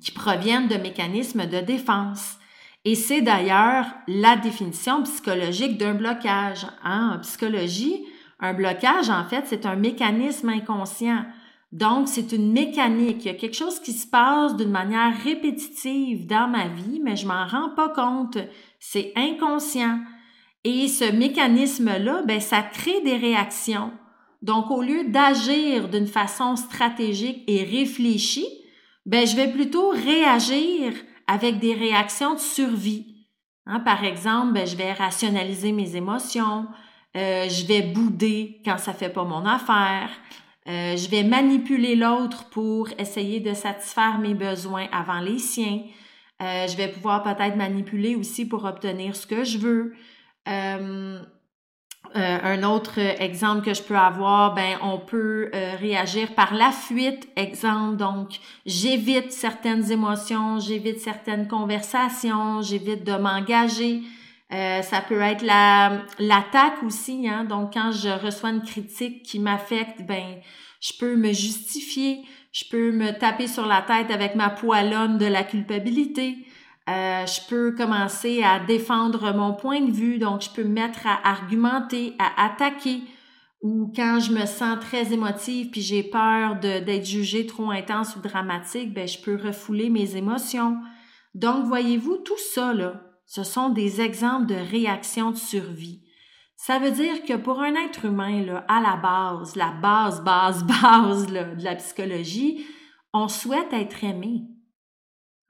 qui 0.00 0.12
proviennent 0.12 0.68
de 0.68 0.76
mécanismes 0.76 1.46
de 1.46 1.60
défense. 1.60 2.38
Et 2.84 2.94
c'est 2.94 3.20
d'ailleurs 3.20 3.86
la 4.06 4.36
définition 4.36 5.02
psychologique 5.02 5.78
d'un 5.78 5.94
blocage. 5.94 6.66
Hein. 6.82 7.16
En 7.16 7.20
psychologie, 7.20 8.04
un 8.40 8.54
blocage, 8.54 9.10
en 9.10 9.24
fait, 9.24 9.44
c'est 9.46 9.66
un 9.66 9.76
mécanisme 9.76 10.48
inconscient. 10.48 11.24
Donc, 11.72 12.08
c'est 12.08 12.32
une 12.32 12.52
mécanique. 12.52 13.24
Il 13.24 13.26
y 13.26 13.34
a 13.34 13.34
quelque 13.34 13.56
chose 13.56 13.80
qui 13.80 13.92
se 13.92 14.06
passe 14.06 14.56
d'une 14.56 14.70
manière 14.70 15.12
répétitive 15.22 16.26
dans 16.26 16.48
ma 16.48 16.68
vie, 16.68 17.00
mais 17.02 17.16
je 17.16 17.26
m'en 17.26 17.46
rends 17.46 17.74
pas 17.74 17.90
compte. 17.90 18.38
C'est 18.80 19.12
inconscient. 19.16 20.00
Et 20.64 20.88
ce 20.88 21.12
mécanisme-là, 21.12 22.22
ben, 22.26 22.40
ça 22.40 22.62
crée 22.62 23.00
des 23.02 23.16
réactions. 23.16 23.92
Donc, 24.40 24.70
au 24.70 24.82
lieu 24.82 25.04
d'agir 25.10 25.88
d'une 25.88 26.06
façon 26.06 26.56
stratégique 26.56 27.44
et 27.46 27.64
réfléchie, 27.64 28.48
ben, 29.04 29.26
je 29.26 29.36
vais 29.36 29.50
plutôt 29.52 29.90
réagir 29.90 30.92
avec 31.26 31.58
des 31.58 31.74
réactions 31.74 32.34
de 32.34 32.40
survie. 32.40 33.26
Hein, 33.66 33.80
par 33.80 34.04
exemple, 34.04 34.54
ben, 34.54 34.66
je 34.66 34.76
vais 34.76 34.92
rationaliser 34.92 35.72
mes 35.72 35.96
émotions, 35.96 36.66
euh, 37.16 37.48
je 37.48 37.66
vais 37.66 37.82
bouder 37.82 38.62
quand 38.64 38.78
ça 38.78 38.94
fait 38.94 39.10
pas 39.10 39.24
mon 39.24 39.44
affaire, 39.44 40.10
euh, 40.68 40.96
je 40.96 41.08
vais 41.08 41.22
manipuler 41.22 41.96
l'autre 41.96 42.44
pour 42.50 42.88
essayer 42.98 43.40
de 43.40 43.54
satisfaire 43.54 44.18
mes 44.18 44.34
besoins 44.34 44.86
avant 44.92 45.20
les 45.20 45.38
siens. 45.38 45.80
Euh, 46.42 46.66
je 46.66 46.76
vais 46.76 46.88
pouvoir 46.88 47.22
peut-être 47.22 47.56
manipuler 47.56 48.16
aussi 48.16 48.46
pour 48.46 48.64
obtenir 48.64 49.16
ce 49.16 49.26
que 49.26 49.44
je 49.44 49.58
veux. 49.58 49.94
Euh, 50.48 51.18
un 52.14 52.62
autre 52.62 52.98
exemple 52.98 53.64
que 53.64 53.74
je 53.74 53.82
peux 53.82 53.96
avoir, 53.96 54.54
ben 54.54 54.78
on 54.82 54.98
peut 54.98 55.50
réagir 55.78 56.34
par 56.34 56.54
la 56.54 56.70
fuite. 56.70 57.28
Exemple, 57.36 57.96
donc 57.96 58.38
j'évite 58.64 59.30
certaines 59.30 59.92
émotions, 59.92 60.58
j'évite 60.58 61.00
certaines 61.00 61.48
conversations, 61.48 62.62
j'évite 62.62 63.04
de 63.04 63.12
m'engager. 63.12 64.00
Ça 64.50 65.00
peut 65.06 65.20
être 65.20 65.42
la 65.42 66.04
l'attaque 66.18 66.82
aussi, 66.82 67.28
hein. 67.28 67.44
Donc 67.44 67.74
quand 67.74 67.92
je 67.92 68.08
reçois 68.08 68.50
une 68.50 68.62
critique 68.62 69.22
qui 69.22 69.38
m'affecte, 69.38 70.02
ben 70.06 70.40
je 70.80 70.92
peux 70.98 71.16
me 71.16 71.32
justifier, 71.32 72.22
je 72.52 72.64
peux 72.70 72.92
me 72.92 73.18
taper 73.18 73.46
sur 73.46 73.66
la 73.66 73.82
tête 73.82 74.10
avec 74.10 74.34
ma 74.34 74.50
poilonne 74.50 75.18
de 75.18 75.26
la 75.26 75.44
culpabilité. 75.44 76.46
Euh, 76.88 77.26
je 77.26 77.46
peux 77.48 77.72
commencer 77.72 78.42
à 78.42 78.60
défendre 78.60 79.34
mon 79.34 79.52
point 79.52 79.82
de 79.82 79.92
vue, 79.92 80.18
donc 80.18 80.40
je 80.40 80.50
peux 80.50 80.64
me 80.64 80.72
mettre 80.72 81.06
à 81.06 81.28
argumenter, 81.28 82.14
à 82.18 82.46
attaquer. 82.46 83.02
Ou 83.60 83.92
quand 83.94 84.20
je 84.20 84.32
me 84.32 84.46
sens 84.46 84.78
très 84.80 85.12
émotive 85.12 85.70
puis 85.70 85.80
j'ai 85.82 86.04
peur 86.04 86.56
d'être 86.60 87.04
jugée 87.04 87.44
trop 87.44 87.70
intense 87.70 88.16
ou 88.16 88.20
dramatique, 88.20 88.94
ben 88.94 89.06
je 89.06 89.18
peux 89.18 89.36
refouler 89.36 89.90
mes 89.90 90.16
émotions. 90.16 90.78
Donc 91.34 91.66
voyez-vous 91.66 92.18
tout 92.18 92.38
ça 92.54 92.72
là, 92.72 93.02
ce 93.28 93.44
sont 93.44 93.68
des 93.68 94.00
exemples 94.00 94.46
de 94.46 94.54
réactions 94.54 95.30
de 95.32 95.36
survie. 95.36 96.02
Ça 96.56 96.78
veut 96.78 96.90
dire 96.90 97.22
que 97.24 97.36
pour 97.36 97.60
un 97.60 97.74
être 97.74 98.06
humain, 98.06 98.42
là, 98.42 98.64
à 98.68 98.80
la 98.80 98.96
base, 98.96 99.54
la 99.54 99.70
base, 99.70 100.24
base, 100.24 100.64
base 100.82 101.26
de 101.26 101.62
la 101.62 101.76
psychologie, 101.76 102.66
on 103.12 103.28
souhaite 103.28 103.72
être 103.74 104.02
aimé. 104.02 104.44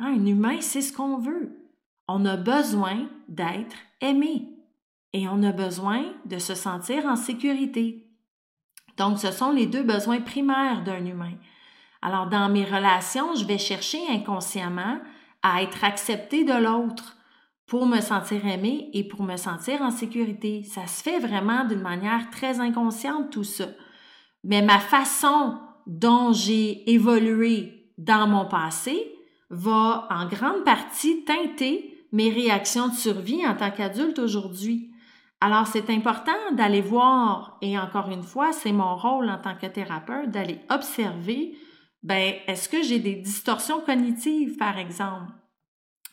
Hein, 0.00 0.16
un 0.18 0.26
humain, 0.26 0.61
c'est 0.61 0.82
ce 0.82 0.92
qu'on 0.92 1.18
veut. 1.18 1.70
On 2.08 2.25
a 2.26 2.37
besoin 2.37 3.06
d'être 3.28 3.76
aimé 4.00 4.49
et 5.12 5.28
on 5.28 5.42
a 5.44 5.52
besoin 5.52 6.04
de 6.25 6.38
se 6.38 6.56
sentir 6.56 7.06
en 7.06 7.16
sécurité. 7.16 8.11
Donc, 8.97 9.20
ce 9.20 9.30
sont 9.30 9.52
les 9.52 9.66
deux 9.66 9.85
besoins 9.85 10.20
primaires 10.20 10.82
d'un 10.82 11.06
humain. 11.06 11.35
Alors, 12.02 12.26
dans 12.26 12.49
mes 12.49 12.64
relations, 12.64 13.37
je 13.37 13.44
vais 13.44 13.58
chercher 13.58 14.00
inconsciemment 14.11 14.99
à 15.44 15.62
être 15.62 15.85
acceptée 15.85 16.42
de 16.42 16.54
l'autre 16.54 17.17
pour 17.68 17.87
me 17.87 18.00
sentir 18.00 18.46
aimée 18.46 18.90
et 18.94 19.04
pour 19.04 19.22
me 19.22 19.37
sentir 19.37 19.82
en 19.82 19.90
sécurité. 19.90 20.64
Ça 20.64 20.87
se 20.87 21.02
fait 21.02 21.18
vraiment 21.18 21.64
d'une 21.64 21.82
manière 21.82 22.30
très 22.30 22.60
inconsciente, 22.60 23.30
tout 23.30 23.44
ça. 23.44 23.66
Mais 24.42 24.62
ma 24.62 24.80
façon 24.80 25.58
dont 25.87 26.32
j'ai 26.32 26.90
évolué 26.90 27.92
dans 27.98 28.26
mon 28.26 28.46
passé 28.46 29.14
va 29.50 30.08
en 30.10 30.26
grande 30.26 30.64
partie 30.64 31.25
teinter 31.25 32.06
mes 32.10 32.30
réactions 32.30 32.88
de 32.88 32.94
survie 32.94 33.46
en 33.46 33.54
tant 33.54 33.70
qu'adulte 33.70 34.18
aujourd'hui. 34.18 34.90
Alors, 35.40 35.66
c'est 35.66 35.90
important 35.90 36.32
d'aller 36.52 36.80
voir, 36.80 37.58
et 37.60 37.78
encore 37.78 38.10
une 38.10 38.22
fois, 38.22 38.52
c'est 38.52 38.72
mon 38.72 38.96
rôle 38.96 39.28
en 39.28 39.38
tant 39.38 39.54
que 39.54 39.66
thérapeute, 39.66 40.30
d'aller 40.30 40.58
observer, 40.70 41.56
ben, 42.02 42.34
est-ce 42.46 42.68
que 42.68 42.82
j'ai 42.82 42.98
des 42.98 43.14
distorsions 43.16 43.80
cognitives, 43.80 44.56
par 44.56 44.78
exemple? 44.78 45.32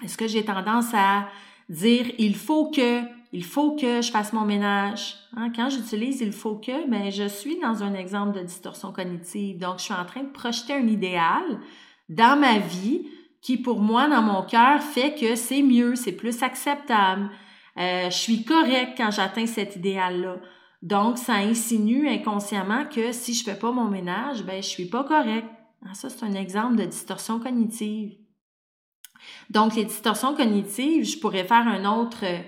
Est-ce 0.03 0.17
que 0.17 0.27
j'ai 0.27 0.43
tendance 0.43 0.93
à 0.93 1.27
dire 1.69 2.05
il 2.17 2.35
faut 2.35 2.69
que, 2.69 3.01
il 3.31 3.43
faut 3.43 3.75
que 3.75 4.01
je 4.01 4.11
fasse 4.11 4.33
mon 4.33 4.45
ménage? 4.45 5.15
Hein? 5.35 5.51
Quand 5.55 5.69
j'utilise 5.69 6.21
il 6.21 6.31
faut 6.31 6.55
que, 6.55 6.89
ben, 6.89 7.11
je 7.11 7.27
suis 7.27 7.59
dans 7.59 7.83
un 7.83 7.93
exemple 7.93 8.37
de 8.37 8.43
distorsion 8.43 8.91
cognitive. 8.91 9.57
Donc, 9.57 9.79
je 9.79 9.85
suis 9.85 9.93
en 9.93 10.05
train 10.05 10.23
de 10.23 10.31
projeter 10.31 10.73
un 10.73 10.87
idéal 10.87 11.59
dans 12.09 12.39
ma 12.39 12.59
vie 12.59 13.07
qui, 13.41 13.57
pour 13.57 13.79
moi, 13.79 14.07
dans 14.07 14.21
mon 14.21 14.43
cœur, 14.43 14.81
fait 14.81 15.13
que 15.13 15.35
c'est 15.35 15.61
mieux, 15.61 15.95
c'est 15.95 16.13
plus 16.13 16.41
acceptable. 16.43 17.29
Euh, 17.77 18.09
je 18.09 18.17
suis 18.17 18.43
correct 18.43 18.93
quand 18.97 19.11
j'atteins 19.11 19.45
cet 19.45 19.75
idéal-là. 19.75 20.37
Donc, 20.81 21.17
ça 21.17 21.35
insinue 21.35 22.07
inconsciemment 22.07 22.85
que 22.85 23.11
si 23.11 23.33
je 23.33 23.43
fais 23.43 23.57
pas 23.57 23.71
mon 23.71 23.89
ménage, 23.89 24.43
ben, 24.43 24.61
je 24.61 24.67
suis 24.67 24.85
pas 24.85 25.03
correct. 25.03 25.47
Ah, 25.85 25.93
ça, 25.93 26.09
c'est 26.09 26.23
un 26.23 26.33
exemple 26.33 26.75
de 26.77 26.85
distorsion 26.85 27.39
cognitive. 27.39 28.15
Donc, 29.49 29.75
les 29.75 29.85
distorsions 29.85 30.35
cognitives, 30.35 31.05
je 31.05 31.19
pourrais 31.19 31.43
faire 31.43 31.67
un 31.67 31.85
autre 31.85 32.23
euh, 32.23 32.39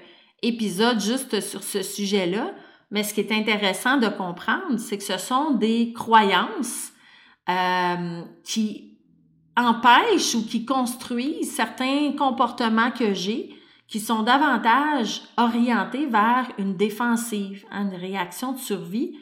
épisode 0.42 1.00
juste 1.00 1.40
sur 1.42 1.64
ce 1.64 1.84
sujet-là, 1.84 2.54
mais 2.92 3.04
ce 3.04 3.14
qui 3.14 3.22
est 3.22 3.32
intéressant 3.32 3.98
de 3.98 4.08
comprendre, 4.08 4.78
c'est 4.78 4.98
que 4.98 5.04
ce 5.04 5.18
sont 5.18 5.52
des 5.52 5.94
croyances 5.94 6.92
euh, 7.50 8.22
qui 8.44 8.98
empêchent 9.56 10.36
ou 10.36 10.46
qui 10.46 10.66
construisent 10.66 11.54
certains 11.54 12.14
comportements 12.18 12.92
que 12.92 13.14
j'ai 13.14 13.58
qui 13.88 14.00
sont 14.00 14.24
davantage 14.24 15.22
orientés 15.38 16.06
vers 16.06 16.52
une 16.58 16.76
défensive, 16.76 17.66
hein, 17.72 17.90
une 17.90 17.98
réaction 17.98 18.52
de 18.52 18.60
survie, 18.60 19.18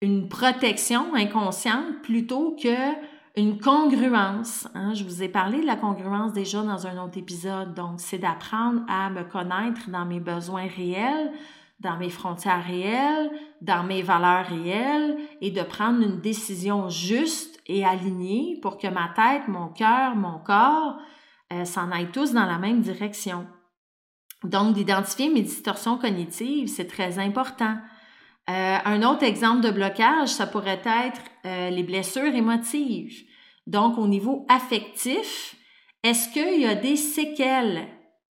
une 0.00 0.28
protection 0.28 1.14
inconsciente 1.14 2.02
plutôt 2.02 2.56
que 2.62 2.94
une 3.36 3.60
congruence. 3.60 4.66
Hein. 4.74 4.94
Je 4.94 5.04
vous 5.04 5.22
ai 5.22 5.28
parlé 5.28 5.60
de 5.60 5.66
la 5.66 5.76
congruence 5.76 6.32
déjà 6.32 6.62
dans 6.62 6.86
un 6.86 7.02
autre 7.04 7.18
épisode. 7.18 7.74
Donc, 7.74 8.00
c'est 8.00 8.18
d'apprendre 8.18 8.82
à 8.88 9.10
me 9.10 9.24
connaître 9.24 9.90
dans 9.90 10.06
mes 10.06 10.20
besoins 10.20 10.66
réels, 10.66 11.32
dans 11.78 11.98
mes 11.98 12.08
frontières 12.08 12.64
réelles, 12.64 13.30
dans 13.60 13.84
mes 13.84 14.00
valeurs 14.02 14.46
réelles 14.46 15.18
et 15.42 15.50
de 15.50 15.62
prendre 15.62 16.02
une 16.02 16.20
décision 16.20 16.88
juste 16.88 17.60
et 17.66 17.84
alignée 17.84 18.58
pour 18.62 18.78
que 18.78 18.86
ma 18.86 19.08
tête, 19.14 19.48
mon 19.48 19.68
cœur, 19.68 20.16
mon 20.16 20.38
corps 20.38 20.96
euh, 21.52 21.66
s'en 21.66 21.90
aillent 21.90 22.12
tous 22.12 22.32
dans 22.32 22.46
la 22.46 22.58
même 22.58 22.80
direction. 22.80 23.46
Donc, 24.44 24.74
d'identifier 24.74 25.28
mes 25.28 25.42
distorsions 25.42 25.98
cognitives, 25.98 26.68
c'est 26.68 26.86
très 26.86 27.18
important. 27.18 27.76
Euh, 28.48 28.78
un 28.84 29.02
autre 29.02 29.24
exemple 29.24 29.62
de 29.62 29.70
blocage, 29.70 30.28
ça 30.28 30.46
pourrait 30.46 30.82
être 30.84 31.20
euh, 31.44 31.70
les 31.70 31.82
blessures 31.82 32.34
émotives. 32.34 33.24
Donc, 33.66 33.98
au 33.98 34.06
niveau 34.06 34.46
affectif, 34.48 35.56
est-ce 36.04 36.28
qu'il 36.28 36.60
y 36.60 36.66
a 36.66 36.76
des 36.76 36.96
séquelles? 36.96 37.88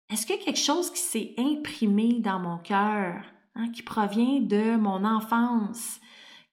Est-ce 0.09 0.25
qu'il 0.25 0.37
y 0.37 0.39
a 0.39 0.43
quelque 0.43 0.59
chose 0.59 0.91
qui 0.91 1.01
s'est 1.01 1.33
imprimé 1.37 2.19
dans 2.19 2.39
mon 2.39 2.57
cœur, 2.59 3.21
hein, 3.55 3.69
qui 3.73 3.81
provient 3.83 4.39
de 4.39 4.77
mon 4.77 5.03
enfance, 5.03 5.99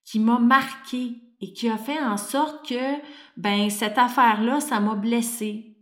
qui 0.04 0.18
m'a 0.18 0.40
marqué 0.40 1.12
et 1.40 1.52
qui 1.52 1.68
a 1.68 1.76
fait 1.76 2.02
en 2.02 2.16
sorte 2.16 2.68
que, 2.68 2.96
ben, 3.36 3.70
cette 3.70 3.98
affaire-là, 3.98 4.58
ça 4.58 4.80
m'a 4.80 4.96
blessé, 4.96 5.73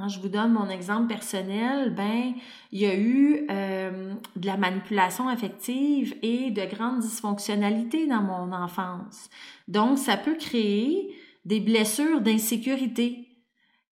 Hein, 0.00 0.08
je 0.08 0.20
vous 0.20 0.28
donne 0.28 0.52
mon 0.52 0.68
exemple 0.68 1.08
personnel. 1.08 1.92
Ben, 1.94 2.34
il 2.70 2.80
y 2.80 2.86
a 2.86 2.96
eu 2.96 3.46
euh, 3.50 4.14
de 4.36 4.46
la 4.46 4.56
manipulation 4.56 5.28
affective 5.28 6.14
et 6.22 6.50
de 6.50 6.64
grandes 6.66 7.00
dysfonctionnalités 7.00 8.06
dans 8.06 8.22
mon 8.22 8.52
enfance. 8.52 9.28
Donc, 9.66 9.98
ça 9.98 10.16
peut 10.16 10.36
créer 10.36 11.14
des 11.44 11.60
blessures 11.60 12.20
d'insécurité. 12.20 13.26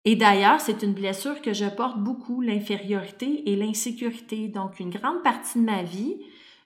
Et 0.05 0.15
d'ailleurs, 0.15 0.61
c'est 0.61 0.85
une 0.85 0.93
blessure 0.93 1.43
que 1.43 1.53
je 1.53 1.65
porte 1.65 1.99
beaucoup, 1.99 2.41
l'infériorité 2.41 3.51
et 3.51 3.57
l'insécurité. 3.57 4.47
Donc, 4.47 4.79
une 4.79 4.91
grande 4.91 5.23
partie 5.25 5.59
de 5.59 5.65
ma 5.65 5.83
vie, 5.83 6.17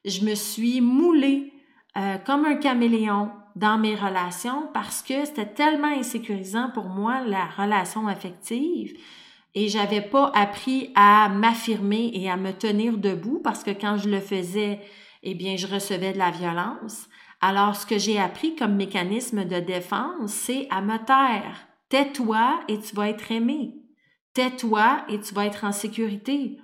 je 0.04 0.22
me 0.24 0.34
suis 0.34 0.82
moulée 0.82 1.54
euh, 1.96 2.18
comme 2.18 2.44
un 2.44 2.56
caméléon 2.56 3.30
dans 3.56 3.78
mes 3.78 3.94
relations 3.94 4.68
parce 4.74 5.02
que 5.02 5.24
c'était 5.24 5.46
tellement 5.46 5.88
insécurisant 5.88 6.70
pour 6.70 6.84
moi, 6.84 7.22
la 7.24 7.46
relation 7.46 8.06
affective, 8.06 8.94
et 9.54 9.68
j'avais 9.68 10.00
pas 10.00 10.30
appris 10.34 10.90
à 10.94 11.28
m'affirmer 11.28 12.10
et 12.14 12.30
à 12.30 12.36
me 12.36 12.52
tenir 12.52 12.98
debout 12.98 13.40
parce 13.42 13.64
que 13.64 13.70
quand 13.70 13.96
je 13.96 14.08
le 14.08 14.20
faisais, 14.20 14.80
eh 15.22 15.34
bien, 15.34 15.56
je 15.56 15.66
recevais 15.66 16.12
de 16.12 16.18
la 16.18 16.30
violence. 16.30 17.08
Alors, 17.40 17.74
ce 17.74 17.86
que 17.86 17.98
j'ai 17.98 18.18
appris 18.18 18.54
comme 18.54 18.76
mécanisme 18.76 19.44
de 19.44 19.60
défense, 19.60 20.32
c'est 20.32 20.66
à 20.70 20.80
me 20.80 20.98
taire. 20.98 21.66
Tais-toi 21.88 22.60
et 22.68 22.78
tu 22.78 22.94
vas 22.94 23.08
être 23.08 23.32
aimé. 23.32 23.74
Tais-toi 24.34 25.04
et 25.08 25.18
tu 25.20 25.34
vas 25.34 25.46
être 25.46 25.64
en 25.64 25.72
sécurité. 25.72 26.58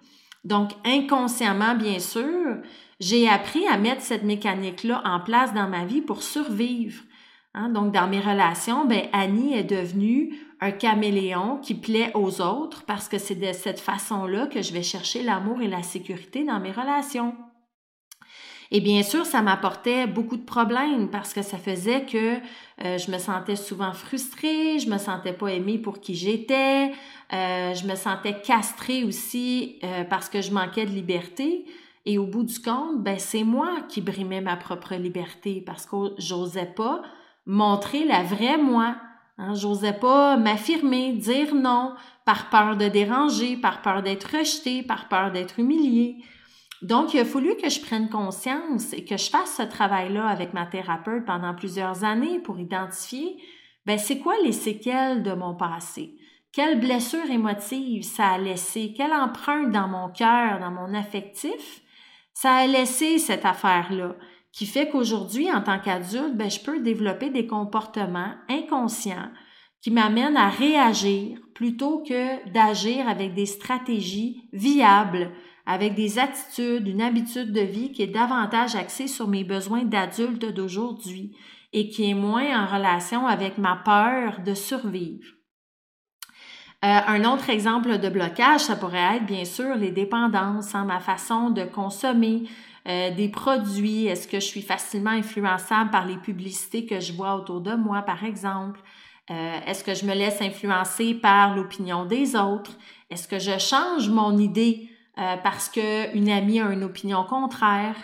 Donc, 0.45 0.71
inconsciemment, 0.85 1.75
bien 1.75 1.99
sûr, 1.99 2.59
j'ai 3.01 3.29
appris 3.29 3.67
à 3.67 3.79
mettre 3.79 4.03
cette 4.03 4.23
mécanique-là 4.23 5.03
en 5.05 5.19
place 5.21 5.53
dans 5.53 5.69
ma 5.69 5.85
vie 5.85 6.03
pour 6.03 6.23
survivre. 6.23 7.03
Hein? 7.55 7.71
Donc, 7.71 7.93
dans 7.93 8.07
mes 8.07 8.21
relations, 8.21 8.85
ben, 8.85 9.09
Annie 9.13 9.55
est 9.55 9.65
devenue 9.65 10.35
un 10.61 10.71
caméléon 10.71 11.59
qui 11.59 11.75
plaît 11.75 12.11
aux 12.15 12.41
autres 12.41 12.85
parce 12.85 13.09
que 13.09 13.19
c'est 13.19 13.35
de 13.35 13.53
cette 13.53 13.81
façon-là 13.81 14.47
que 14.47 14.63
je 14.63 14.73
vais 14.73 14.83
chercher 14.83 15.23
l'amour 15.23 15.61
et 15.61 15.69
la 15.69 15.83
sécurité 15.83 16.45
dans 16.45 16.61
mes 16.61 16.73
relations. 16.73 17.35
Et 18.71 18.81
bien 18.81 19.03
sûr, 19.03 19.25
ça 19.27 19.43
m'apportait 19.43 20.07
beaucoup 20.07 20.37
de 20.37 20.45
problèmes 20.45 21.09
parce 21.09 21.33
que 21.33 21.43
ça 21.43 21.57
faisait 21.57 22.05
que 22.05 22.37
euh, 22.85 22.99
je 22.99 23.11
me 23.11 23.19
sentais 23.19 23.55
souvent 23.55 23.93
frustrée, 23.93 24.79
je 24.79 24.91
me 24.91 24.99
sentais 24.99 25.33
pas 25.33 25.49
aimée 25.49 25.79
pour 25.79 26.01
qui 26.01 26.15
j'étais, 26.15 26.91
euh, 27.33 27.75
je 27.75 27.87
me 27.87 27.95
sentais 27.95 28.41
castrée 28.41 29.05
aussi 29.05 29.79
euh, 29.85 30.05
parce 30.05 30.29
que 30.29 30.41
je 30.41 30.51
manquais 30.51 30.85
de 30.85 30.91
liberté. 30.91 31.65
Et 32.07 32.19
au 32.19 32.27
bout 32.27 32.45
du 32.45 32.61
compte, 32.61 33.03
ben 33.03 33.19
c'est 33.19 33.43
moi 33.45 33.83
qui 33.89 34.01
brimais 34.01 34.41
ma 34.41 34.57
propre 34.57 34.95
liberté 34.95 35.63
parce 35.65 35.87
que 35.87 36.15
j'osais 36.19 36.67
pas 36.67 37.03
montrer 37.47 38.05
la 38.05 38.23
vraie 38.23 38.59
moi. 38.59 38.97
Hein, 39.39 39.55
J'osais 39.55 39.93
pas 39.93 40.37
m'affirmer, 40.37 41.13
dire 41.13 41.55
non, 41.55 41.95
par 42.25 42.51
peur 42.51 42.77
de 42.77 42.89
déranger, 42.89 43.57
par 43.57 43.83
peur 43.83 44.03
d'être 44.03 44.37
rejetée, 44.39 44.83
par 44.83 45.09
peur 45.09 45.31
d'être 45.31 45.59
humiliée. 45.59 46.19
Donc, 46.83 47.15
il 47.15 47.21
a 47.21 47.25
fallu 47.25 47.57
que 47.57 47.69
je 47.69 47.81
prenne 47.81 48.11
conscience 48.11 48.93
et 48.93 49.05
que 49.05 49.17
je 49.17 49.31
fasse 49.31 49.57
ce 49.57 49.63
travail-là 49.63 50.27
avec 50.27 50.53
ma 50.53 50.67
thérapeute 50.67 51.25
pendant 51.25 51.55
plusieurs 51.55 52.05
années 52.05 52.39
pour 52.39 52.59
identifier, 52.59 53.37
ben, 53.87 53.99
c'est 53.99 54.19
quoi 54.19 54.35
les 54.43 54.53
séquelles 54.53 55.23
de 55.23 55.33
mon 55.33 55.55
passé? 55.55 56.17
Quelle 56.53 56.81
blessure 56.81 57.31
émotive 57.31 58.03
ça 58.03 58.31
a 58.31 58.39
laissé? 58.39 58.95
Quelle 58.97 59.13
empreinte 59.13 59.71
dans 59.71 59.89
mon 59.89 60.09
cœur, 60.09 60.59
dans 60.59 60.71
mon 60.71 60.95
affectif? 60.95 61.83
Ça 62.33 62.57
a 62.57 62.67
laissé 62.67 63.19
cette 63.19 63.45
affaire-là? 63.45 64.17
Qui 64.57 64.65
fait 64.65 64.89
qu'aujourd'hui, 64.89 65.53
en 65.53 65.61
tant 65.61 65.79
qu'adulte, 65.79 66.35
ben, 66.35 66.51
je 66.51 66.61
peux 66.61 66.81
développer 66.81 67.29
des 67.29 67.47
comportements 67.47 68.33
inconscients 68.49 69.29
qui 69.83 69.91
m'amènent 69.91 70.39
à 70.39 70.49
réagir 70.49 71.39
plutôt 71.55 72.03
que 72.03 72.51
d'agir 72.51 73.07
avec 73.07 73.35
des 73.35 73.45
stratégies 73.45 74.49
viables, 74.55 75.31
avec 75.67 75.95
des 75.95 76.19
attitudes, 76.19 76.89
une 76.89 77.03
habitude 77.03 77.53
de 77.53 77.61
vie 77.61 77.93
qui 77.93 78.03
est 78.03 78.07
davantage 78.07 78.75
axée 78.77 79.09
sur 79.09 79.29
mes 79.29 79.45
besoins 79.45 79.85
d'adulte 79.85 80.47
d'aujourd'hui 80.47 81.37
et 81.75 81.91
qui 81.91 82.09
est 82.09 82.15
moins 82.15 82.65
en 82.65 82.67
relation 82.67 83.27
avec 83.27 83.59
ma 83.59 83.77
peur 83.85 84.41
de 84.43 84.55
survivre. 84.55 85.29
Euh, 86.85 87.01
un 87.07 87.25
autre 87.25 87.51
exemple 87.51 87.99
de 87.99 88.09
blocage, 88.09 88.61
ça 88.61 88.77
pourrait 88.77 89.17
être 89.17 89.27
bien 89.27 89.45
sûr 89.45 89.75
les 89.75 89.91
dépendances, 89.91 90.75
hein, 90.75 90.85
ma 90.85 91.01
façon 91.01 91.51
de 91.51 91.65
consommer, 91.65 92.45
euh, 92.89 93.11
des 93.11 93.29
produits? 93.29 94.07
Est-ce 94.07 94.29
que 94.29 94.39
je 94.39 94.45
suis 94.45 94.63
facilement 94.63 95.11
influençable 95.11 95.91
par 95.91 96.07
les 96.07 96.19
publicités 96.19 96.87
que 96.87 97.01
je 97.01 97.13
vois 97.13 97.35
autour 97.35 97.61
de 97.61 97.75
moi, 97.75 98.03
par 98.03 98.25
exemple? 98.25 98.81
Euh, 99.31 99.59
est-ce 99.67 99.83
que 99.83 99.93
je 99.95 100.07
me 100.07 100.15
laisse 100.15 100.41
influencer 100.41 101.15
par 101.15 101.57
l'opinion 101.57 102.05
des 102.05 102.37
autres? 102.37 102.79
Est-ce 103.11 103.27
que 103.27 103.41
je 103.41 103.59
change 103.59 104.09
mon 104.09 104.39
idée 104.39 104.89
euh, 105.19 105.37
parce 105.43 105.69
qu'une 105.69 106.29
amie 106.31 106.61
a 106.61 106.73
une 106.73 106.85
opinion 106.85 107.25
contraire? 107.25 107.97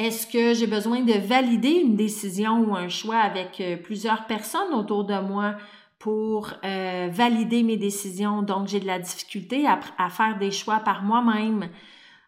Est-ce 0.00 0.26
que 0.26 0.52
j'ai 0.52 0.66
besoin 0.66 1.02
de 1.02 1.12
valider 1.12 1.70
une 1.70 1.94
décision 1.94 2.58
ou 2.58 2.74
un 2.74 2.88
choix 2.88 3.18
avec 3.18 3.62
plusieurs 3.84 4.26
personnes 4.26 4.74
autour 4.74 5.04
de 5.04 5.20
moi 5.20 5.54
pour 6.00 6.52
valider 6.64 7.62
mes 7.62 7.76
décisions? 7.76 8.42
Donc, 8.42 8.66
j'ai 8.66 8.80
de 8.80 8.86
la 8.86 8.98
difficulté 8.98 9.64
à 9.68 10.10
faire 10.10 10.36
des 10.36 10.50
choix 10.50 10.80
par 10.80 11.04
moi-même. 11.04 11.68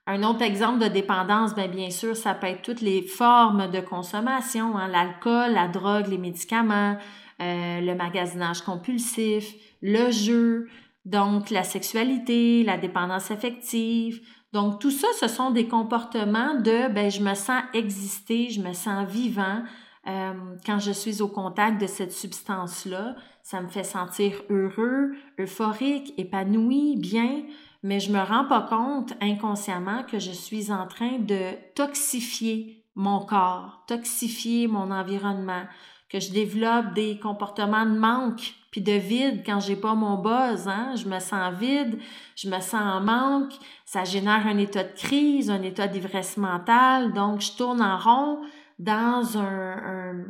Un 0.09 0.23
autre 0.23 0.43
exemple 0.43 0.79
de 0.79 0.89
dépendance, 0.89 1.55
bien, 1.55 1.67
bien 1.67 1.91
sûr, 1.91 2.17
ça 2.17 2.35
peut 2.35 2.47
être 2.47 2.63
toutes 2.63 2.81
les 2.81 3.03
formes 3.03 3.69
de 3.71 3.81
consommation, 3.81 4.77
hein, 4.77 4.87
l'alcool, 4.87 5.53
la 5.53 5.67
drogue, 5.67 6.07
les 6.07 6.19
médicaments, 6.19 6.97
euh, 7.43 7.81
le 7.81 7.95
magasinage 7.95 8.63
compulsif, 8.63 9.53
le 9.83 10.13
jeu, 10.13 10.69
donc 11.05 11.51
la 11.51 11.65
sexualité, 11.65 12.63
la 12.63 12.79
dépendance 12.79 13.33
affective. 13.33 14.21
Donc 14.53 14.81
tout 14.81 14.93
ça, 14.93 15.09
ce 15.21 15.27
sont 15.27 15.51
des 15.51 15.67
comportements 15.67 16.55
de 16.55 16.93
ben 16.93 17.11
je 17.11 17.21
me 17.21 17.35
sens 17.35 17.63
exister, 17.75 18.49
je 18.51 18.61
me 18.61 18.73
sens 18.73 19.09
vivant 19.09 19.63
euh, 20.07 20.33
quand 20.65 20.79
je 20.79 20.93
suis 20.93 21.21
au 21.21 21.29
contact 21.29 21.81
de 21.81 21.87
cette 21.87 22.13
substance-là. 22.13 23.17
Ça 23.43 23.61
me 23.61 23.69
fait 23.69 23.85
sentir 23.85 24.43
heureux, 24.51 25.13
euphorique, 25.39 26.15
épanoui, 26.17 26.97
bien, 26.97 27.43
mais 27.87 28.01
je 28.01 28.11
me 28.11 28.19
rends 28.19 28.45
pas 28.47 28.63
compte 28.63 29.13
inconsciemment 29.21 30.03
que 30.03 30.19
je 30.19 30.33
suis 30.33 30.73
en 30.73 30.89
train 30.89 31.21
de 31.21 31.53
toxifier 31.77 32.85
mon 32.97 33.21
corps, 33.21 33.85
toxifier 33.87 34.67
mon 34.67 34.91
environnement, 34.91 35.63
que 36.09 36.19
je 36.19 36.33
développe 36.33 36.95
des 36.95 37.21
comportements 37.21 37.87
de 37.87 37.97
manque 37.97 38.55
puis 38.73 38.81
de 38.81 38.93
vide 38.93 39.45
quand 39.47 39.61
j'ai 39.61 39.77
pas 39.77 39.95
mon 39.95 40.17
buzz, 40.19 40.67
hein? 40.67 40.95
je 40.97 41.09
me 41.09 41.21
sens 41.21 41.55
vide, 41.55 42.01
je 42.35 42.49
me 42.49 42.61
sens 42.61 42.75
en 42.75 43.01
manque, 43.01 43.53
ça 43.85 44.03
génère 44.03 44.49
un 44.49 44.59
état 44.59 44.83
de 44.83 44.93
crise, 44.93 45.49
un 45.49 45.63
état 45.63 45.87
d'ivresse 45.87 46.37
mentale, 46.39 47.13
donc 47.13 47.41
je 47.41 47.53
tourne 47.53 47.81
en 47.81 47.99
rond 47.99 48.41
dans 48.81 49.39
un, 49.39 50.25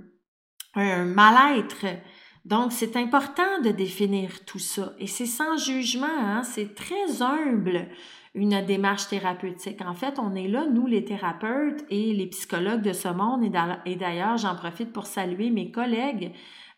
un, 0.74 1.04
mal-être. 1.06 1.86
Donc, 2.46 2.70
c'est 2.70 2.96
important 2.96 3.60
de 3.64 3.70
définir 3.70 4.44
tout 4.44 4.60
ça. 4.60 4.92
Et 5.00 5.08
c'est 5.08 5.26
sans 5.26 5.56
jugement, 5.56 6.06
hein? 6.06 6.44
c'est 6.44 6.76
très 6.76 7.20
humble 7.20 7.88
une 8.36 8.64
démarche 8.64 9.08
thérapeutique. 9.08 9.80
En 9.84 9.94
fait, 9.94 10.20
on 10.20 10.32
est 10.36 10.46
là, 10.46 10.64
nous, 10.66 10.86
les 10.86 11.04
thérapeutes 11.04 11.84
et 11.90 12.12
les 12.12 12.26
psychologues 12.26 12.82
de 12.82 12.92
ce 12.92 13.08
monde, 13.08 13.42
et 13.84 13.96
d'ailleurs, 13.96 14.36
j'en 14.36 14.54
profite 14.54 14.92
pour 14.92 15.06
saluer 15.06 15.50
mes 15.50 15.72
collègues 15.72 16.34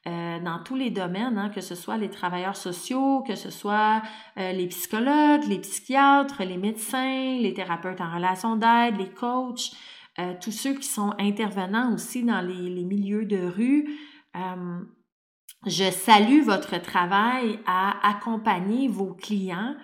euh, 0.06 0.38
dans 0.40 0.58
tous 0.64 0.74
les 0.74 0.88
domaines, 0.88 1.36
hein, 1.36 1.50
que 1.50 1.60
ce 1.60 1.74
soit 1.74 1.98
les 1.98 2.08
travailleurs 2.08 2.56
sociaux, 2.56 3.22
que 3.26 3.34
ce 3.34 3.50
soit 3.50 4.00
euh, 4.38 4.52
les 4.52 4.68
psychologues, 4.68 5.44
les 5.48 5.58
psychiatres, 5.58 6.44
les 6.44 6.56
médecins, 6.56 7.36
les 7.38 7.52
thérapeutes 7.52 8.00
en 8.00 8.14
relation 8.14 8.56
d'aide, 8.56 8.96
les 8.96 9.10
coachs, 9.10 9.72
euh, 10.18 10.32
tous 10.40 10.52
ceux 10.52 10.72
qui 10.72 10.86
sont 10.86 11.12
intervenants 11.18 11.92
aussi 11.92 12.22
dans 12.22 12.40
les, 12.40 12.70
les 12.70 12.84
milieux 12.84 13.26
de 13.26 13.44
rue. 13.44 13.98
Je 15.66 15.90
salue 15.90 16.42
votre 16.42 16.80
travail 16.80 17.58
à 17.66 18.08
accompagner 18.08 18.88
vos 18.88 19.14
clients 19.14 19.74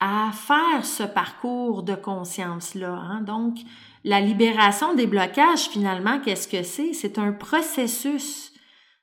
à 0.00 0.30
faire 0.32 0.84
ce 0.84 1.02
parcours 1.02 1.82
de 1.82 1.94
conscience-là. 1.94 2.94
Hein. 2.94 3.20
Donc, 3.20 3.58
la 4.02 4.20
libération 4.20 4.94
des 4.94 5.06
blocages, 5.06 5.68
finalement, 5.68 6.20
qu'est-ce 6.20 6.48
que 6.48 6.62
c'est? 6.62 6.94
C'est 6.94 7.18
un 7.18 7.32
processus. 7.32 8.50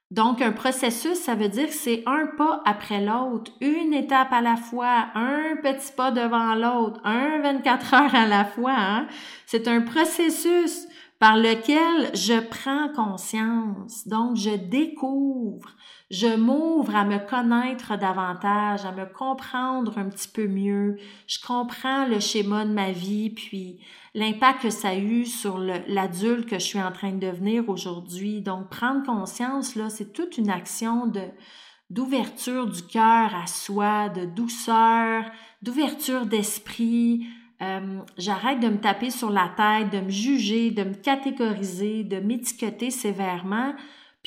Donc, 0.09 0.41
un 0.41 0.53
processus, 0.53 1.19
ça 1.19 1.35
veut 1.35 1.49
dire 1.49 1.67
que 1.67 1.73
c'est 1.73 2.01
un 2.07 2.27
pas 2.35 2.61
après 2.65 3.05
l'autre, 3.05 3.51
une 3.61 3.93
étape 3.93 4.33
à 4.33 4.41
la 4.41 4.55
fois, 4.55 5.09
un 5.13 5.57
petit 5.61 5.91
pas 5.95 6.09
devant 6.09 6.55
l'autre, 6.55 6.99
un 7.03 7.41
24 7.41 7.93
heures 7.93 8.15
à 8.15 8.25
la 8.25 8.45
fois. 8.45 8.75
Hein. 8.75 9.07
C'est 9.45 9.67
un 9.67 9.81
processus 9.81 10.87
par 11.19 11.37
lequel 11.37 12.15
je 12.15 12.39
prends 12.39 12.89
conscience. 12.89 14.07
Donc, 14.07 14.35
je 14.35 14.55
découvre 14.55 15.75
je 16.09 16.37
m'ouvre 16.37 16.95
à 16.95 17.03
me 17.03 17.17
connaître 17.17 17.97
davantage, 17.97 18.85
à 18.85 18.93
me 18.93 19.05
comprendre 19.05 19.97
un 19.97 20.05
petit 20.05 20.29
peu 20.29 20.47
mieux. 20.47 20.97
Je 21.27 21.37
comprends 21.45 22.05
le 22.05 22.21
schéma 22.21 22.65
de 22.65 22.71
ma 22.71 22.91
vie, 22.91 23.29
puis 23.29 23.79
l'impact 24.13 24.61
que 24.61 24.69
ça 24.69 24.89
a 24.89 24.95
eu 24.95 25.25
sur 25.25 25.57
l'adulte 25.57 26.47
que 26.47 26.59
je 26.59 26.65
suis 26.65 26.81
en 26.81 26.93
train 26.93 27.11
de 27.11 27.19
devenir 27.19 27.67
aujourd'hui. 27.67 28.41
Donc, 28.41 28.69
prendre 28.69 29.05
conscience, 29.05 29.75
là, 29.75 29.89
c'est 29.89 30.13
toute 30.13 30.37
une 30.37 30.49
action 30.49 31.07
de 31.07 31.23
d'ouverture 31.89 32.67
du 32.67 32.83
cœur 32.83 33.33
à 33.33 33.47
soi, 33.47 34.09
de 34.09 34.25
douceur, 34.25 35.23
d'ouverture 35.61 36.25
d'esprit. 36.25 37.25
Euh, 37.61 37.99
j'arrête 38.17 38.59
de 38.59 38.69
me 38.69 38.79
taper 38.79 39.09
sur 39.09 39.31
la 39.31 39.51
tête, 39.57 39.91
de 39.91 39.99
me 39.99 40.09
juger, 40.09 40.71
de 40.71 40.83
me 40.83 40.93
catégoriser, 40.93 42.03
de 42.03 42.19
m'étiqueter 42.19 42.91
sévèrement 42.91 43.73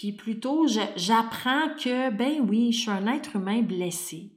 puis 0.01 0.13
plutôt, 0.13 0.67
j'apprends 0.97 1.75
que, 1.77 2.09
ben 2.09 2.41
oui, 2.49 2.73
je 2.73 2.81
suis 2.81 2.91
un 2.91 3.07
être 3.07 3.37
humain 3.37 3.61
blessé. 3.61 4.33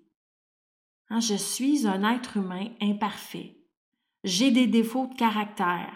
Hein, 1.10 1.21
je 1.21 1.36
suis 1.36 1.88
un 1.88 2.03
être 2.12 2.36
humain 2.36 2.67
imparfait. 2.82 3.56
J'ai 4.25 4.51
des 4.51 4.67
défauts 4.67 5.08
de 5.08 5.15
caractère. 5.15 5.93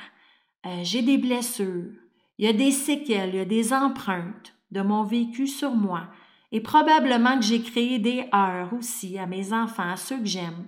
Euh, 0.65 0.79
j'ai 0.83 1.01
des 1.01 1.17
blessures. 1.17 1.91
Il 2.37 2.45
y 2.45 2.47
a 2.47 2.53
des 2.53 2.71
séquelles, 2.71 3.31
il 3.33 3.35
y 3.35 3.41
a 3.41 3.45
des 3.45 3.73
empreintes 3.73 4.55
de 4.71 4.79
mon 4.79 5.03
vécu 5.03 5.47
sur 5.47 5.71
moi. 5.71 6.07
Et 6.53 6.61
probablement 6.61 7.37
que 7.37 7.43
j'ai 7.43 7.61
créé 7.61 7.99
des 7.99 8.23
heures 8.33 8.71
aussi 8.71 9.17
à 9.17 9.25
mes 9.25 9.51
enfants, 9.51 9.91
à 9.91 9.97
ceux 9.97 10.19
que 10.19 10.25
j'aime. 10.25 10.65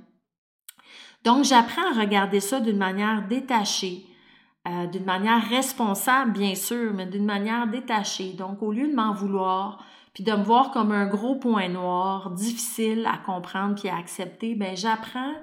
Donc, 1.25 1.43
j'apprends 1.43 1.91
à 1.91 1.99
regarder 1.99 2.39
ça 2.39 2.59
d'une 2.59 2.77
manière 2.77 3.27
détachée, 3.27 4.05
euh, 4.67 4.87
d'une 4.87 5.05
manière 5.05 5.47
responsable, 5.49 6.31
bien 6.31 6.55
sûr, 6.55 6.93
mais 6.93 7.05
d'une 7.05 7.25
manière 7.25 7.67
détachée. 7.67 8.33
Donc, 8.33 8.61
au 8.61 8.71
lieu 8.71 8.87
de 8.87 8.95
m'en 8.95 9.13
vouloir, 9.13 9.83
puis 10.13 10.23
de 10.23 10.31
me 10.31 10.43
voir 10.43 10.71
comme 10.71 10.91
un 10.91 11.07
gros 11.07 11.35
point 11.35 11.69
noir, 11.69 12.31
difficile 12.31 13.07
à 13.11 13.17
comprendre 13.17 13.75
puis 13.75 13.89
à 13.89 13.97
accepter, 13.97 14.55
ben 14.55 14.75
j'apprends 14.75 15.33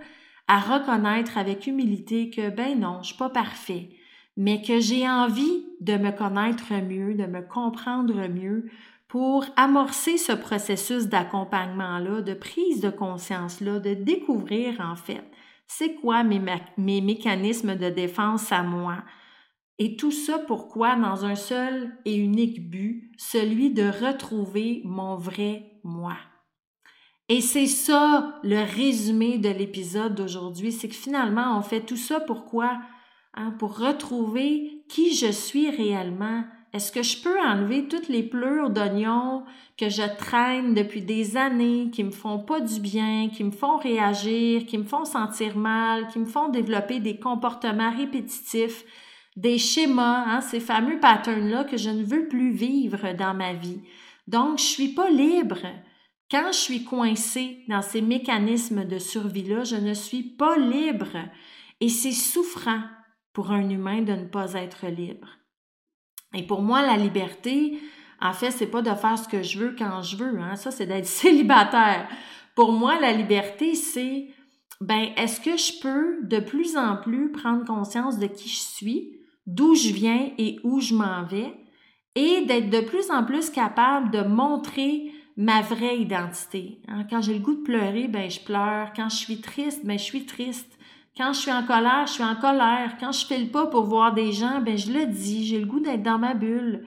à 0.49 0.59
reconnaître 0.59 1.39
avec 1.39 1.67
humilité 1.67 2.31
que 2.31 2.51
ben 2.51 2.79
non, 2.79 2.99
je 3.03 3.09
suis 3.09 3.17
pas 3.17 3.31
parfait, 3.31 3.91
mais 4.37 4.63
que 4.63 4.81
j'ai 4.81 5.09
envie 5.09 5.67
de 5.81 5.97
me 5.97 6.11
connaître 6.11 6.73
mieux, 6.73 7.15
de 7.15 7.27
me 7.27 7.43
comprendre 7.43 8.29
mieux 8.29 8.71
pour 9.09 9.47
amorcer 9.57 10.19
ce 10.19 10.33
processus 10.33 11.07
d'accompagnement-là, 11.07 12.23
de 12.23 12.35
prise 12.35 12.81
de 12.81 12.91
conscience-là, 12.91 13.79
de 13.79 13.95
découvrir 13.95 14.81
en 14.81 14.97
fait 14.97 15.25
c'est 15.67 15.95
quoi 15.97 16.23
mes, 16.23 16.41
mes 16.77 17.01
mécanismes 17.01 17.77
de 17.77 17.91
défense 17.91 18.53
à 18.53 18.63
moi? 18.63 19.05
Et 19.79 19.97
tout 19.97 20.11
ça 20.11 20.39
pourquoi 20.39 20.97
dans 20.97 21.25
un 21.25 21.35
seul 21.35 21.99
et 22.05 22.17
unique 22.17 22.71
but, 22.71 23.13
celui 23.19 23.73
de 23.73 23.85
retrouver 23.85 24.83
mon 24.85 25.17
vrai 25.17 25.81
moi? 25.85 26.17
Et 27.29 27.41
c'est 27.41 27.67
ça 27.67 28.39
le 28.45 28.63
résumé 28.63 29.39
de 29.39 29.49
l'épisode 29.49 30.15
d'aujourd'hui, 30.15 30.73
c'est 30.73 30.89
que 30.89 30.95
finalement 30.95 31.59
on 31.59 31.63
fait 31.63 31.85
tout 31.85 31.97
ça 31.97 32.21
pourquoi? 32.21 32.81
Hein, 33.35 33.51
Pour 33.59 33.79
retrouver 33.79 34.85
qui 34.89 35.15
je 35.15 35.31
suis 35.31 35.69
réellement, 35.69 36.45
est-ce 36.73 36.93
que 36.93 37.03
je 37.03 37.23
peux 37.23 37.41
enlever 37.41 37.89
toutes 37.89 38.09
les 38.09 38.23
pleurs 38.23 38.71
d'oignons 38.71 39.45
que 39.79 39.89
je 39.89 40.03
traîne 40.19 40.75
depuis 40.75 41.03
des 41.03 41.37
années, 41.37 41.91
qui 41.91 42.05
me 42.05 42.11
font 42.11 42.39
pas 42.39 42.61
du 42.61 42.81
bien, 42.81 43.29
qui 43.29 43.45
me 43.45 43.51
font 43.51 43.77
réagir, 43.77 44.67
qui 44.67 44.79
me 44.79 44.85
font 44.85 45.05
sentir 45.05 45.57
mal, 45.57 46.09
qui 46.09 46.19
me 46.19 46.27
font 46.27 46.49
développer 46.49 47.01
des 47.01 47.19
comportements 47.19 47.95
répétitifs, 47.95 48.85
des 49.37 49.59
schémas, 49.59 50.25
hein, 50.27 50.41
ces 50.41 50.61
fameux 50.61 50.99
patterns-là 50.99 51.65
que 51.65 51.77
je 51.77 51.91
ne 51.91 52.03
veux 52.03 52.27
plus 52.27 52.53
vivre 52.53 53.13
dans 53.13 53.35
ma 53.35 53.53
vie? 53.53 53.81
Donc, 54.27 54.59
je 54.59 54.65
suis 54.65 54.89
pas 54.89 55.11
libre. 55.11 55.61
Quand 56.31 56.49
je 56.53 56.59
suis 56.59 56.85
coincée 56.85 57.63
dans 57.69 57.83
ces 57.83 58.03
mécanismes 58.03 58.85
de 58.85 58.99
survie-là, 58.99 59.63
je 59.65 59.77
ne 59.77 59.95
suis 59.95 60.25
pas 60.25 60.57
libre. 60.57 61.17
Et 61.81 61.89
c'est 61.89 62.13
souffrant 62.13 62.81
pour 63.33 63.53
un 63.53 63.69
humain 63.69 64.03
de 64.03 64.13
ne 64.13 64.25
pas 64.25 64.55
être 64.55 64.87
libre. 64.87 65.36
Et 66.35 66.43
pour 66.43 66.63
moi, 66.63 66.83
la 66.83 66.97
liberté, 66.97 67.79
en 68.21 68.33
fait, 68.33 68.51
c'est 68.51 68.67
pas 68.67 68.83
de 68.83 68.95
faire 68.95 69.19
ce 69.19 69.29
que 69.29 69.43
je 69.43 69.59
veux 69.59 69.75
quand 69.77 70.03
je 70.03 70.17
veux. 70.17 70.39
Hein. 70.41 70.57
Ça, 70.57 70.71
c'est 70.71 70.87
d'être 70.87 71.07
célibataire. 71.23 72.09
Pour 72.55 72.73
moi, 72.73 72.99
la 73.01 73.13
liberté, 73.13 73.75
c'est 73.75 74.29
ben, 74.81 75.09
est-ce 75.17 75.41
que 75.41 75.57
je 75.57 75.81
peux 75.81 76.27
de 76.27 76.39
plus 76.39 76.77
en 76.77 76.97
plus 76.97 77.33
prendre 77.33 77.65
conscience 77.65 78.19
de 78.19 78.27
qui 78.27 78.49
je 78.49 78.59
suis, 78.59 79.13
d'où 79.47 79.75
je 79.75 79.93
viens 79.93 80.31
et 80.39 80.59
où 80.65 80.81
je 80.81 80.95
m'en 80.95 81.25
vais, 81.25 81.55
et 82.15 82.45
d'être 82.47 82.71
de 82.71 82.81
plus 82.81 83.11
en 83.11 83.25
plus 83.25 83.51
capable 83.51 84.11
de 84.11 84.23
montrer 84.23 85.13
ma 85.37 85.61
vraie 85.61 85.99
identité. 85.99 86.81
Hein. 86.89 87.05
Quand 87.09 87.21
j'ai 87.21 87.35
le 87.35 87.41
goût 87.41 87.55
de 87.55 87.63
pleurer, 87.63 88.09
ben 88.09 88.31
je 88.31 88.41
pleure. 88.41 88.93
Quand 88.97 89.09
je 89.09 89.17
suis 89.17 89.41
triste, 89.41 89.85
ben 89.85 89.99
je 89.99 90.05
suis 90.05 90.25
triste. 90.25 90.76
Quand 91.17 91.33
je 91.33 91.41
suis 91.41 91.53
en 91.53 91.65
colère, 91.65 92.07
je 92.07 92.13
suis 92.13 92.25
en 92.25 92.37
colère. 92.37 92.97
Quand 93.01 93.11
je 93.11 93.25
file 93.25 93.51
pas 93.51 93.67
pour 93.67 93.85
voir 93.85 94.13
des 94.13 94.33
gens, 94.33 94.61
ben 94.61 94.77
je 94.77 94.93
le 94.93 95.07
dis, 95.07 95.47
j'ai 95.47 95.59
le 95.59 95.67
goût 95.67 95.81
d'être 95.81 96.03
dans 96.03 96.19
ma 96.19 96.35
bulle. 96.35 96.85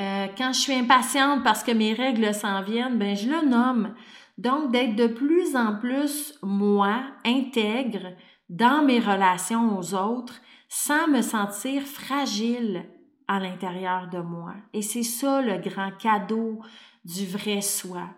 Euh, 0.00 0.26
quand 0.36 0.52
je 0.52 0.58
suis 0.58 0.74
impatiente 0.74 1.44
parce 1.44 1.62
que 1.62 1.70
mes 1.70 1.92
règles 1.92 2.34
s'en 2.34 2.62
viennent, 2.62 2.98
ben 2.98 3.16
je 3.16 3.28
le 3.28 3.48
nomme. 3.48 3.94
Donc 4.36 4.72
d'être 4.72 4.96
de 4.96 5.06
plus 5.06 5.54
en 5.54 5.76
plus 5.76 6.34
moi, 6.42 7.02
intègre 7.24 8.14
dans 8.48 8.84
mes 8.84 8.98
relations 8.98 9.78
aux 9.78 9.94
autres, 9.94 10.40
sans 10.68 11.06
me 11.06 11.22
sentir 11.22 11.82
fragile 11.82 12.84
à 13.28 13.38
l'intérieur 13.38 14.08
de 14.08 14.18
moi. 14.18 14.54
Et 14.72 14.82
c'est 14.82 15.02
ça 15.04 15.40
le 15.40 15.58
grand 15.58 15.92
cadeau 15.98 16.60
du 17.04 17.26
vrai 17.26 17.60
soi. 17.60 18.08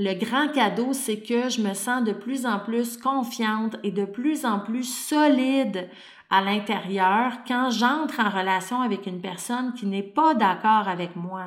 Le 0.00 0.14
grand 0.14 0.46
cadeau, 0.52 0.92
c'est 0.92 1.18
que 1.18 1.48
je 1.48 1.60
me 1.60 1.74
sens 1.74 2.04
de 2.04 2.12
plus 2.12 2.46
en 2.46 2.60
plus 2.60 2.96
confiante 2.96 3.74
et 3.82 3.90
de 3.90 4.04
plus 4.04 4.44
en 4.44 4.60
plus 4.60 4.84
solide 4.84 5.88
à 6.30 6.40
l'intérieur 6.40 7.32
quand 7.48 7.70
j'entre 7.70 8.20
en 8.20 8.30
relation 8.30 8.80
avec 8.80 9.06
une 9.06 9.20
personne 9.20 9.72
qui 9.72 9.86
n'est 9.86 10.04
pas 10.04 10.34
d'accord 10.34 10.86
avec 10.86 11.16
moi. 11.16 11.46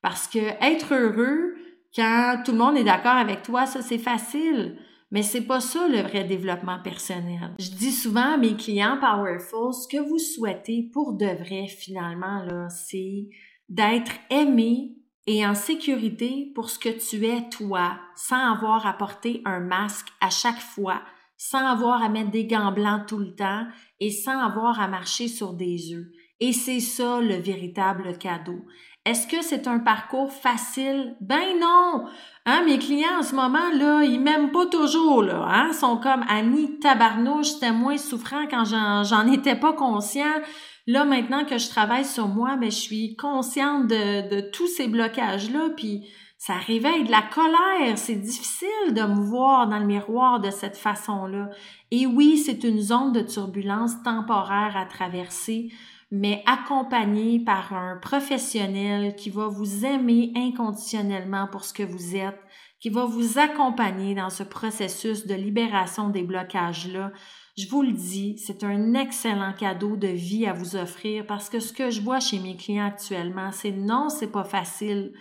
Parce 0.00 0.28
que 0.28 0.38
être 0.38 0.94
heureux 0.94 1.56
quand 1.92 2.40
tout 2.44 2.52
le 2.52 2.58
monde 2.58 2.76
est 2.76 2.84
d'accord 2.84 3.16
avec 3.16 3.42
toi, 3.42 3.66
ça 3.66 3.82
c'est 3.82 3.98
facile. 3.98 4.78
Mais 5.10 5.24
c'est 5.24 5.46
pas 5.46 5.58
ça 5.58 5.88
le 5.88 6.02
vrai 6.02 6.22
développement 6.22 6.78
personnel. 6.78 7.50
Je 7.58 7.70
dis 7.70 7.90
souvent 7.90 8.34
à 8.34 8.36
mes 8.36 8.54
clients 8.54 8.98
Powerful, 9.00 9.74
ce 9.74 9.88
que 9.88 10.00
vous 10.00 10.18
souhaitez 10.18 10.88
pour 10.92 11.14
de 11.14 11.26
vrai 11.26 11.66
finalement 11.66 12.44
là, 12.44 12.68
c'est 12.68 13.26
d'être 13.68 14.12
aimé 14.30 14.97
et 15.28 15.46
en 15.46 15.54
sécurité 15.54 16.50
pour 16.54 16.70
ce 16.70 16.78
que 16.78 16.88
tu 16.88 17.26
es 17.26 17.50
toi, 17.50 17.98
sans 18.16 18.50
avoir 18.50 18.86
à 18.86 18.94
porter 18.94 19.42
un 19.44 19.60
masque 19.60 20.08
à 20.22 20.30
chaque 20.30 20.58
fois, 20.58 21.02
sans 21.36 21.66
avoir 21.66 22.02
à 22.02 22.08
mettre 22.08 22.30
des 22.30 22.46
gants 22.46 22.72
blancs 22.72 23.06
tout 23.06 23.18
le 23.18 23.34
temps 23.34 23.66
et 24.00 24.10
sans 24.10 24.40
avoir 24.40 24.80
à 24.80 24.88
marcher 24.88 25.28
sur 25.28 25.52
des 25.52 25.92
œufs. 25.92 26.06
Et 26.40 26.54
c'est 26.54 26.80
ça 26.80 27.20
le 27.20 27.34
véritable 27.34 28.16
cadeau. 28.16 28.64
Est-ce 29.04 29.26
que 29.26 29.42
c'est 29.42 29.66
un 29.66 29.80
parcours 29.80 30.32
facile? 30.32 31.14
Ben 31.20 31.58
non! 31.60 32.06
Hein, 32.46 32.62
mes 32.64 32.78
clients 32.78 33.18
en 33.18 33.22
ce 33.22 33.34
moment, 33.34 33.70
là, 33.74 34.04
ils 34.04 34.20
m'aiment 34.20 34.50
pas 34.50 34.66
toujours, 34.66 35.22
là. 35.22 35.44
Hein? 35.46 35.68
Ils 35.72 35.74
sont 35.74 35.98
comme 35.98 36.24
Annie 36.28 36.78
Tabarnouche, 36.78 37.48
c'était 37.48 37.72
moins 37.72 37.98
souffrant 37.98 38.46
quand 38.50 38.64
j'en 38.64 39.30
étais 39.30 39.56
pas 39.56 39.74
conscient. 39.74 40.40
Là, 40.88 41.04
maintenant 41.04 41.44
que 41.44 41.58
je 41.58 41.68
travaille 41.68 42.06
sur 42.06 42.28
moi, 42.28 42.56
ben, 42.56 42.70
je 42.70 42.76
suis 42.76 43.14
consciente 43.14 43.88
de, 43.88 44.26
de 44.34 44.40
tous 44.40 44.66
ces 44.68 44.88
blocages-là, 44.88 45.68
puis 45.76 46.08
ça 46.38 46.54
réveille 46.54 47.04
de 47.04 47.10
la 47.10 47.20
colère. 47.20 47.98
C'est 47.98 48.14
difficile 48.14 48.94
de 48.94 49.02
me 49.02 49.20
voir 49.20 49.68
dans 49.68 49.80
le 49.80 49.84
miroir 49.84 50.40
de 50.40 50.50
cette 50.50 50.78
façon-là. 50.78 51.50
Et 51.90 52.06
oui, 52.06 52.38
c'est 52.38 52.64
une 52.64 52.80
zone 52.80 53.12
de 53.12 53.20
turbulence 53.20 54.02
temporaire 54.02 54.78
à 54.78 54.86
traverser, 54.86 55.70
mais 56.10 56.42
accompagnée 56.46 57.38
par 57.38 57.74
un 57.74 57.98
professionnel 57.98 59.14
qui 59.14 59.28
va 59.28 59.46
vous 59.46 59.84
aimer 59.84 60.32
inconditionnellement 60.34 61.48
pour 61.48 61.66
ce 61.66 61.74
que 61.74 61.82
vous 61.82 62.16
êtes, 62.16 62.40
qui 62.80 62.88
va 62.88 63.04
vous 63.04 63.38
accompagner 63.38 64.14
dans 64.14 64.30
ce 64.30 64.42
processus 64.42 65.26
de 65.26 65.34
libération 65.34 66.08
des 66.08 66.22
blocages-là, 66.22 67.12
je 67.58 67.68
vous 67.68 67.82
le 67.82 67.90
dis, 67.90 68.36
c'est 68.38 68.62
un 68.62 68.94
excellent 68.94 69.52
cadeau 69.52 69.96
de 69.96 70.06
vie 70.06 70.46
à 70.46 70.52
vous 70.52 70.76
offrir 70.76 71.26
parce 71.26 71.48
que 71.48 71.58
ce 71.58 71.72
que 71.72 71.90
je 71.90 72.00
vois 72.00 72.20
chez 72.20 72.38
mes 72.38 72.56
clients 72.56 72.86
actuellement, 72.86 73.50
c'est 73.50 73.72
non, 73.72 74.10
c'est 74.10 74.30
pas 74.30 74.44
facile. 74.44 75.12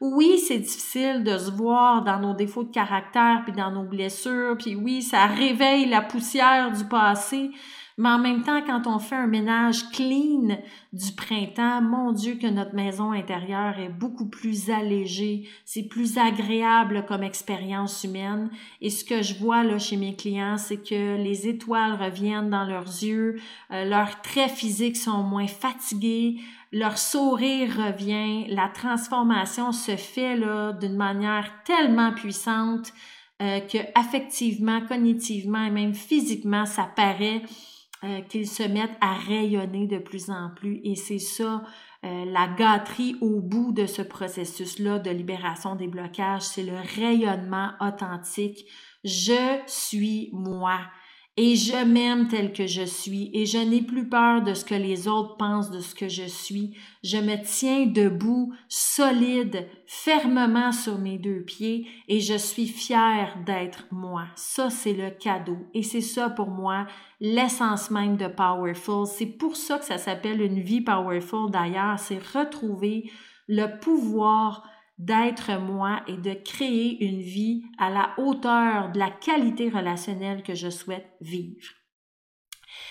Oui, 0.00 0.38
c'est 0.38 0.58
difficile 0.58 1.22
de 1.22 1.38
se 1.38 1.52
voir 1.52 2.02
dans 2.02 2.18
nos 2.18 2.34
défauts 2.34 2.64
de 2.64 2.72
caractère 2.72 3.42
puis 3.44 3.52
dans 3.52 3.70
nos 3.70 3.84
blessures, 3.84 4.56
puis 4.58 4.74
oui, 4.74 5.02
ça 5.02 5.26
réveille 5.26 5.86
la 5.86 6.00
poussière 6.00 6.72
du 6.72 6.84
passé, 6.84 7.52
mais 7.96 8.08
en 8.08 8.18
même 8.18 8.42
temps, 8.42 8.60
quand 8.62 8.88
on 8.88 8.98
fait 8.98 9.14
un 9.14 9.28
ménage 9.28 9.88
clean 9.90 10.58
du 10.92 11.12
printemps, 11.12 11.80
mon 11.80 12.10
Dieu 12.10 12.34
que 12.34 12.48
notre 12.48 12.74
maison 12.74 13.12
intérieure 13.12 13.78
est 13.78 13.88
beaucoup 13.88 14.28
plus 14.28 14.68
allégée, 14.68 15.48
c'est 15.64 15.84
plus 15.84 16.18
agréable 16.18 17.04
comme 17.06 17.22
expérience 17.22 18.02
humaine. 18.02 18.50
Et 18.80 18.90
ce 18.90 19.04
que 19.04 19.22
je 19.22 19.34
vois 19.34 19.62
là 19.62 19.78
chez 19.78 19.96
mes 19.96 20.16
clients, 20.16 20.56
c'est 20.58 20.82
que 20.82 21.16
les 21.16 21.46
étoiles 21.46 21.94
reviennent 21.94 22.50
dans 22.50 22.64
leurs 22.64 22.82
yeux, 22.82 23.40
euh, 23.70 23.84
leurs 23.84 24.20
traits 24.22 24.50
physiques 24.50 24.96
sont 24.96 25.22
moins 25.22 25.46
fatigués, 25.46 26.40
leur 26.72 26.98
sourire 26.98 27.76
revient, 27.76 28.46
la 28.48 28.68
transformation 28.68 29.70
se 29.70 29.94
fait 29.94 30.36
là 30.36 30.72
d'une 30.72 30.96
manière 30.96 31.48
tellement 31.64 32.12
puissante 32.12 32.92
euh, 33.40 33.60
que 33.60 33.78
affectivement, 33.94 34.80
cognitivement 34.80 35.64
et 35.64 35.70
même 35.70 35.94
physiquement, 35.94 36.66
ça 36.66 36.90
paraît 36.96 37.42
euh, 38.04 38.20
qu'ils 38.20 38.48
se 38.48 38.62
mettent 38.62 38.98
à 39.00 39.14
rayonner 39.14 39.86
de 39.86 39.98
plus 39.98 40.28
en 40.30 40.50
plus. 40.54 40.80
Et 40.84 40.94
c'est 40.94 41.18
ça 41.18 41.62
euh, 42.04 42.24
la 42.26 42.48
gâterie 42.48 43.16
au 43.22 43.40
bout 43.40 43.72
de 43.72 43.86
ce 43.86 44.02
processus-là 44.02 44.98
de 44.98 45.10
libération 45.10 45.74
des 45.74 45.86
blocages, 45.86 46.42
c'est 46.42 46.64
le 46.64 46.76
rayonnement 46.96 47.70
authentique. 47.80 48.66
Je 49.04 49.60
suis 49.66 50.28
moi 50.32 50.80
et 51.36 51.56
je 51.56 51.84
m'aime 51.84 52.28
tel 52.28 52.52
que 52.52 52.66
je 52.66 52.84
suis 52.84 53.30
et 53.34 53.44
je 53.44 53.58
n'ai 53.58 53.82
plus 53.82 54.08
peur 54.08 54.42
de 54.42 54.54
ce 54.54 54.64
que 54.64 54.74
les 54.74 55.08
autres 55.08 55.36
pensent 55.36 55.70
de 55.70 55.80
ce 55.80 55.96
que 55.96 56.08
je 56.08 56.22
suis. 56.22 56.76
Je 57.02 57.16
me 57.16 57.34
tiens 57.42 57.86
debout, 57.86 58.52
solide, 58.68 59.66
fermement 59.86 60.70
sur 60.70 60.96
mes 60.98 61.18
deux 61.18 61.42
pieds 61.42 61.88
et 62.06 62.20
je 62.20 62.36
suis 62.36 62.68
fière 62.68 63.36
d'être 63.44 63.86
moi. 63.90 64.26
Ça, 64.36 64.70
c'est 64.70 64.92
le 64.92 65.10
cadeau 65.10 65.58
et 65.74 65.82
c'est 65.82 66.00
ça 66.00 66.30
pour 66.30 66.50
moi 66.50 66.86
l'essence 67.20 67.90
même 67.90 68.16
de 68.16 68.28
Powerful. 68.28 69.06
C'est 69.06 69.26
pour 69.26 69.56
ça 69.56 69.78
que 69.78 69.84
ça 69.84 69.98
s'appelle 69.98 70.40
une 70.40 70.60
vie 70.60 70.82
Powerful 70.82 71.50
d'ailleurs, 71.50 71.98
c'est 71.98 72.24
retrouver 72.32 73.10
le 73.48 73.78
pouvoir 73.80 74.62
d'être 74.98 75.58
moi 75.58 76.02
et 76.06 76.16
de 76.16 76.34
créer 76.34 77.04
une 77.04 77.20
vie 77.20 77.64
à 77.78 77.90
la 77.90 78.14
hauteur 78.18 78.92
de 78.92 78.98
la 78.98 79.10
qualité 79.10 79.68
relationnelle 79.68 80.42
que 80.42 80.54
je 80.54 80.70
souhaite 80.70 81.10
vivre. 81.20 81.66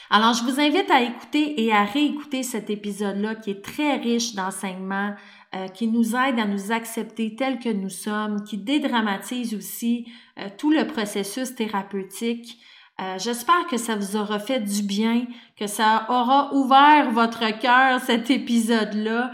Alors, 0.09 0.33
je 0.33 0.43
vous 0.43 0.59
invite 0.59 0.91
à 0.91 1.01
écouter 1.01 1.63
et 1.63 1.73
à 1.73 1.85
réécouter 1.85 2.43
cet 2.43 2.69
épisode-là 2.69 3.35
qui 3.35 3.51
est 3.51 3.63
très 3.63 3.97
riche 3.97 4.35
d'enseignements, 4.35 5.15
euh, 5.55 5.67
qui 5.67 5.87
nous 5.87 6.15
aide 6.15 6.39
à 6.39 6.45
nous 6.45 6.71
accepter 6.71 7.35
tels 7.35 7.59
que 7.59 7.69
nous 7.69 7.89
sommes, 7.89 8.43
qui 8.43 8.57
dédramatise 8.57 9.55
aussi 9.55 10.07
euh, 10.39 10.49
tout 10.57 10.71
le 10.71 10.85
processus 10.87 11.55
thérapeutique. 11.55 12.59
Euh, 13.01 13.17
j'espère 13.17 13.65
que 13.67 13.77
ça 13.77 13.95
vous 13.95 14.15
aura 14.15 14.39
fait 14.39 14.59
du 14.59 14.83
bien, 14.83 15.25
que 15.57 15.67
ça 15.67 16.05
aura 16.09 16.53
ouvert 16.53 17.09
votre 17.11 17.57
cœur, 17.59 17.99
cet 18.01 18.29
épisode-là. 18.29 19.31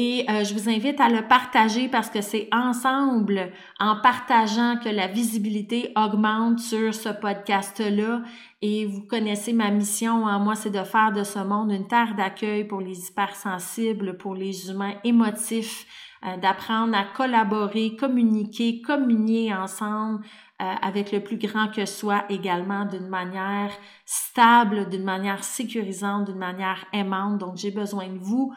Et 0.00 0.24
euh, 0.30 0.44
je 0.44 0.54
vous 0.54 0.68
invite 0.68 1.00
à 1.00 1.08
le 1.08 1.26
partager 1.26 1.88
parce 1.88 2.08
que 2.08 2.20
c'est 2.20 2.48
ensemble, 2.52 3.50
en 3.80 3.96
partageant, 4.00 4.76
que 4.76 4.88
la 4.88 5.08
visibilité 5.08 5.90
augmente 5.96 6.60
sur 6.60 6.94
ce 6.94 7.08
podcast-là. 7.08 8.22
Et 8.62 8.86
vous 8.86 9.00
connaissez 9.00 9.52
ma 9.52 9.72
mission, 9.72 10.28
hein. 10.28 10.38
moi, 10.38 10.54
c'est 10.54 10.70
de 10.70 10.84
faire 10.84 11.10
de 11.10 11.24
ce 11.24 11.40
monde 11.40 11.72
une 11.72 11.88
terre 11.88 12.14
d'accueil 12.14 12.62
pour 12.62 12.80
les 12.80 13.08
hypersensibles, 13.08 14.16
pour 14.16 14.36
les 14.36 14.70
humains 14.70 14.94
émotifs, 15.02 15.84
euh, 16.24 16.36
d'apprendre 16.36 16.96
à 16.96 17.02
collaborer, 17.02 17.96
communiquer, 17.96 18.80
communier 18.80 19.52
ensemble 19.52 20.24
euh, 20.62 20.74
avec 20.80 21.10
le 21.10 21.24
plus 21.24 21.38
grand 21.38 21.72
que 21.72 21.86
soi 21.86 22.24
également 22.28 22.84
d'une 22.84 23.08
manière 23.08 23.72
stable, 24.04 24.88
d'une 24.90 25.02
manière 25.02 25.42
sécurisante, 25.42 26.26
d'une 26.26 26.38
manière 26.38 26.84
aimante. 26.92 27.38
Donc, 27.38 27.56
j'ai 27.56 27.72
besoin 27.72 28.06
de 28.06 28.18
vous 28.18 28.54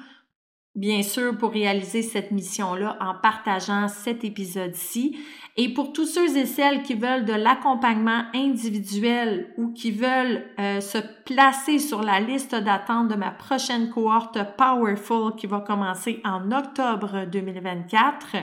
bien 0.76 1.04
sûr, 1.04 1.38
pour 1.38 1.52
réaliser 1.52 2.02
cette 2.02 2.32
mission-là 2.32 2.98
en 3.00 3.14
partageant 3.16 3.88
cet 3.88 4.24
épisode-ci. 4.24 5.18
Et 5.58 5.74
pour 5.74 5.92
tous 5.92 6.06
ceux 6.06 6.38
et 6.38 6.46
celles 6.46 6.82
qui 6.82 6.96
veulent 6.96 7.26
de 7.26 7.34
l'accompagnement 7.34 8.24
individuel 8.34 9.54
ou 9.58 9.74
qui 9.74 9.92
veulent 9.92 10.46
euh, 10.60 10.80
se 10.80 10.98
placer 11.26 11.78
sur 11.78 12.04
la 12.04 12.22
liste 12.22 12.56
d'attente 12.56 13.10
de 13.10 13.16
ma 13.16 13.32
prochaine 13.32 13.90
cohorte 13.90 14.40
Powerful 14.58 15.36
qui 15.36 15.48
va 15.48 15.60
commencer 15.60 16.22
en 16.24 16.52
octobre 16.52 17.26
2024, 17.30 18.38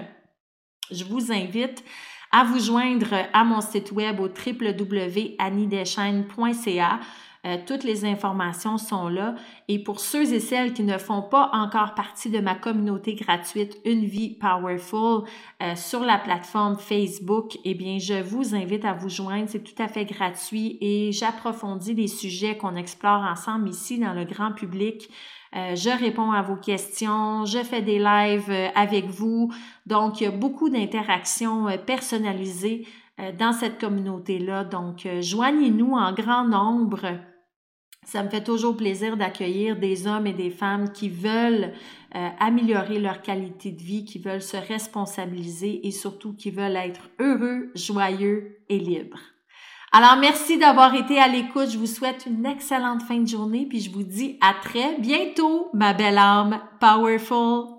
je 0.91 1.05
vous 1.05 1.33
invite 1.33 1.83
à 2.31 2.45
vous 2.45 2.61
joindre 2.61 3.15
à 3.33 3.43
mon 3.43 3.63
site 3.63 3.91
web 3.93 4.21
au 4.21 4.29
www.annideschênes.ca 4.29 7.01
euh, 7.47 7.57
toutes 7.67 7.85
les 7.85 8.05
informations 8.05 8.79
sont 8.79 9.09
là. 9.09 9.35
Et 9.69 9.79
pour 9.79 10.01
ceux 10.01 10.33
et 10.33 10.41
celles 10.41 10.73
qui 10.73 10.83
ne 10.83 10.99
font 10.99 11.23
pas 11.23 11.51
encore 11.53 11.95
partie 11.95 12.31
de 12.31 12.41
ma 12.41 12.55
communauté 12.55 13.15
gratuite 13.15 13.79
Une 13.85 14.05
vie 14.05 14.31
powerful 14.35 15.25
euh, 15.63 15.75
sur 15.77 16.01
la 16.01 16.19
plateforme 16.19 16.77
Facebook, 16.77 17.57
eh 17.65 17.75
bien, 17.75 17.99
je 17.99 18.21
vous 18.21 18.55
invite 18.55 18.85
à 18.85 18.93
vous 18.93 19.09
joindre. 19.09 19.49
C'est 19.49 19.63
tout 19.63 19.81
à 19.81 19.89
fait 19.89 20.05
gratuit 20.05 20.79
et 20.81 21.13
j'approfondis 21.13 21.95
les 21.95 22.09
sujets 22.09 22.57
qu'on 22.57 22.77
explore 22.77 23.23
ensemble 23.23 23.69
ici 23.69 23.99
dans 23.99 24.15
le 24.15 24.25
grand 24.25 24.53
public. 24.53 25.09
Euh, 25.57 25.75
je 25.77 25.89
réponds 25.89 26.33
à 26.33 26.43
vos 26.43 26.57
questions, 26.57 27.47
je 27.47 27.63
fais 27.63 27.81
des 27.81 27.99
lives 27.99 28.53
avec 28.75 29.07
vous. 29.07 29.51
Donc, 29.87 30.21
il 30.21 30.25
y 30.25 30.27
a 30.27 30.31
beaucoup 30.31 30.69
d'interactions 30.69 31.69
personnalisées 31.87 32.87
dans 33.39 33.53
cette 33.53 33.81
communauté-là. 33.81 34.65
Donc, 34.65 35.07
joignez-nous 35.21 35.93
en 35.93 36.13
grand 36.13 36.45
nombre. 36.45 37.19
Ça 38.09 38.23
me 38.23 38.31
fait 38.31 38.43
toujours 38.43 38.75
plaisir 38.75 39.19
d'accueillir 39.19 39.77
des 39.79 40.07
hommes 40.07 40.27
et 40.27 40.33
des 40.33 40.49
femmes 40.49 40.93
qui 40.93 41.11
veulent 41.11 41.75
euh, 42.17 42.29
améliorer 42.41 42.99
leur 42.99 43.21
qualité 43.21 43.71
de 43.71 43.83
vie, 43.83 44.07
qui 44.07 44.19
veulent 44.19 44.41
se 44.41 44.57
responsabiliser 44.57 45.87
et 45.87 45.91
surtout 45.91 46.33
qui 46.33 46.51
veulent 46.51 46.77
être 46.77 47.11
heureux, 47.19 47.71
joyeux 47.75 48.61
et 48.71 48.79
libres. 48.79 49.21
Alors, 49.93 50.17
merci 50.19 50.57
d'avoir 50.57 50.95
été 50.95 51.19
à 51.19 51.29
l'écoute. 51.29 51.71
Je 51.71 51.77
vous 51.77 51.87
souhaite 51.87 52.25
une 52.27 52.47
excellente 52.47 53.03
fin 53.03 53.19
de 53.19 53.29
journée, 53.29 53.67
puis 53.69 53.81
je 53.81 53.91
vous 53.91 54.05
dis 54.05 54.39
à 54.41 54.55
très 54.55 54.99
bientôt, 54.99 55.69
ma 55.75 55.93
belle 55.93 56.17
âme 56.17 56.61
powerful 56.81 57.78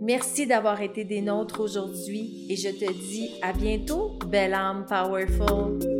Merci 0.00 0.46
d'avoir 0.46 0.80
été 0.80 1.04
des 1.04 1.20
nôtres 1.20 1.60
aujourd'hui 1.60 2.46
et 2.48 2.56
je 2.56 2.70
te 2.70 2.90
dis 2.90 3.32
à 3.42 3.52
bientôt, 3.52 4.18
belle 4.26 4.54
âme 4.54 4.86
powerful. 4.88 5.99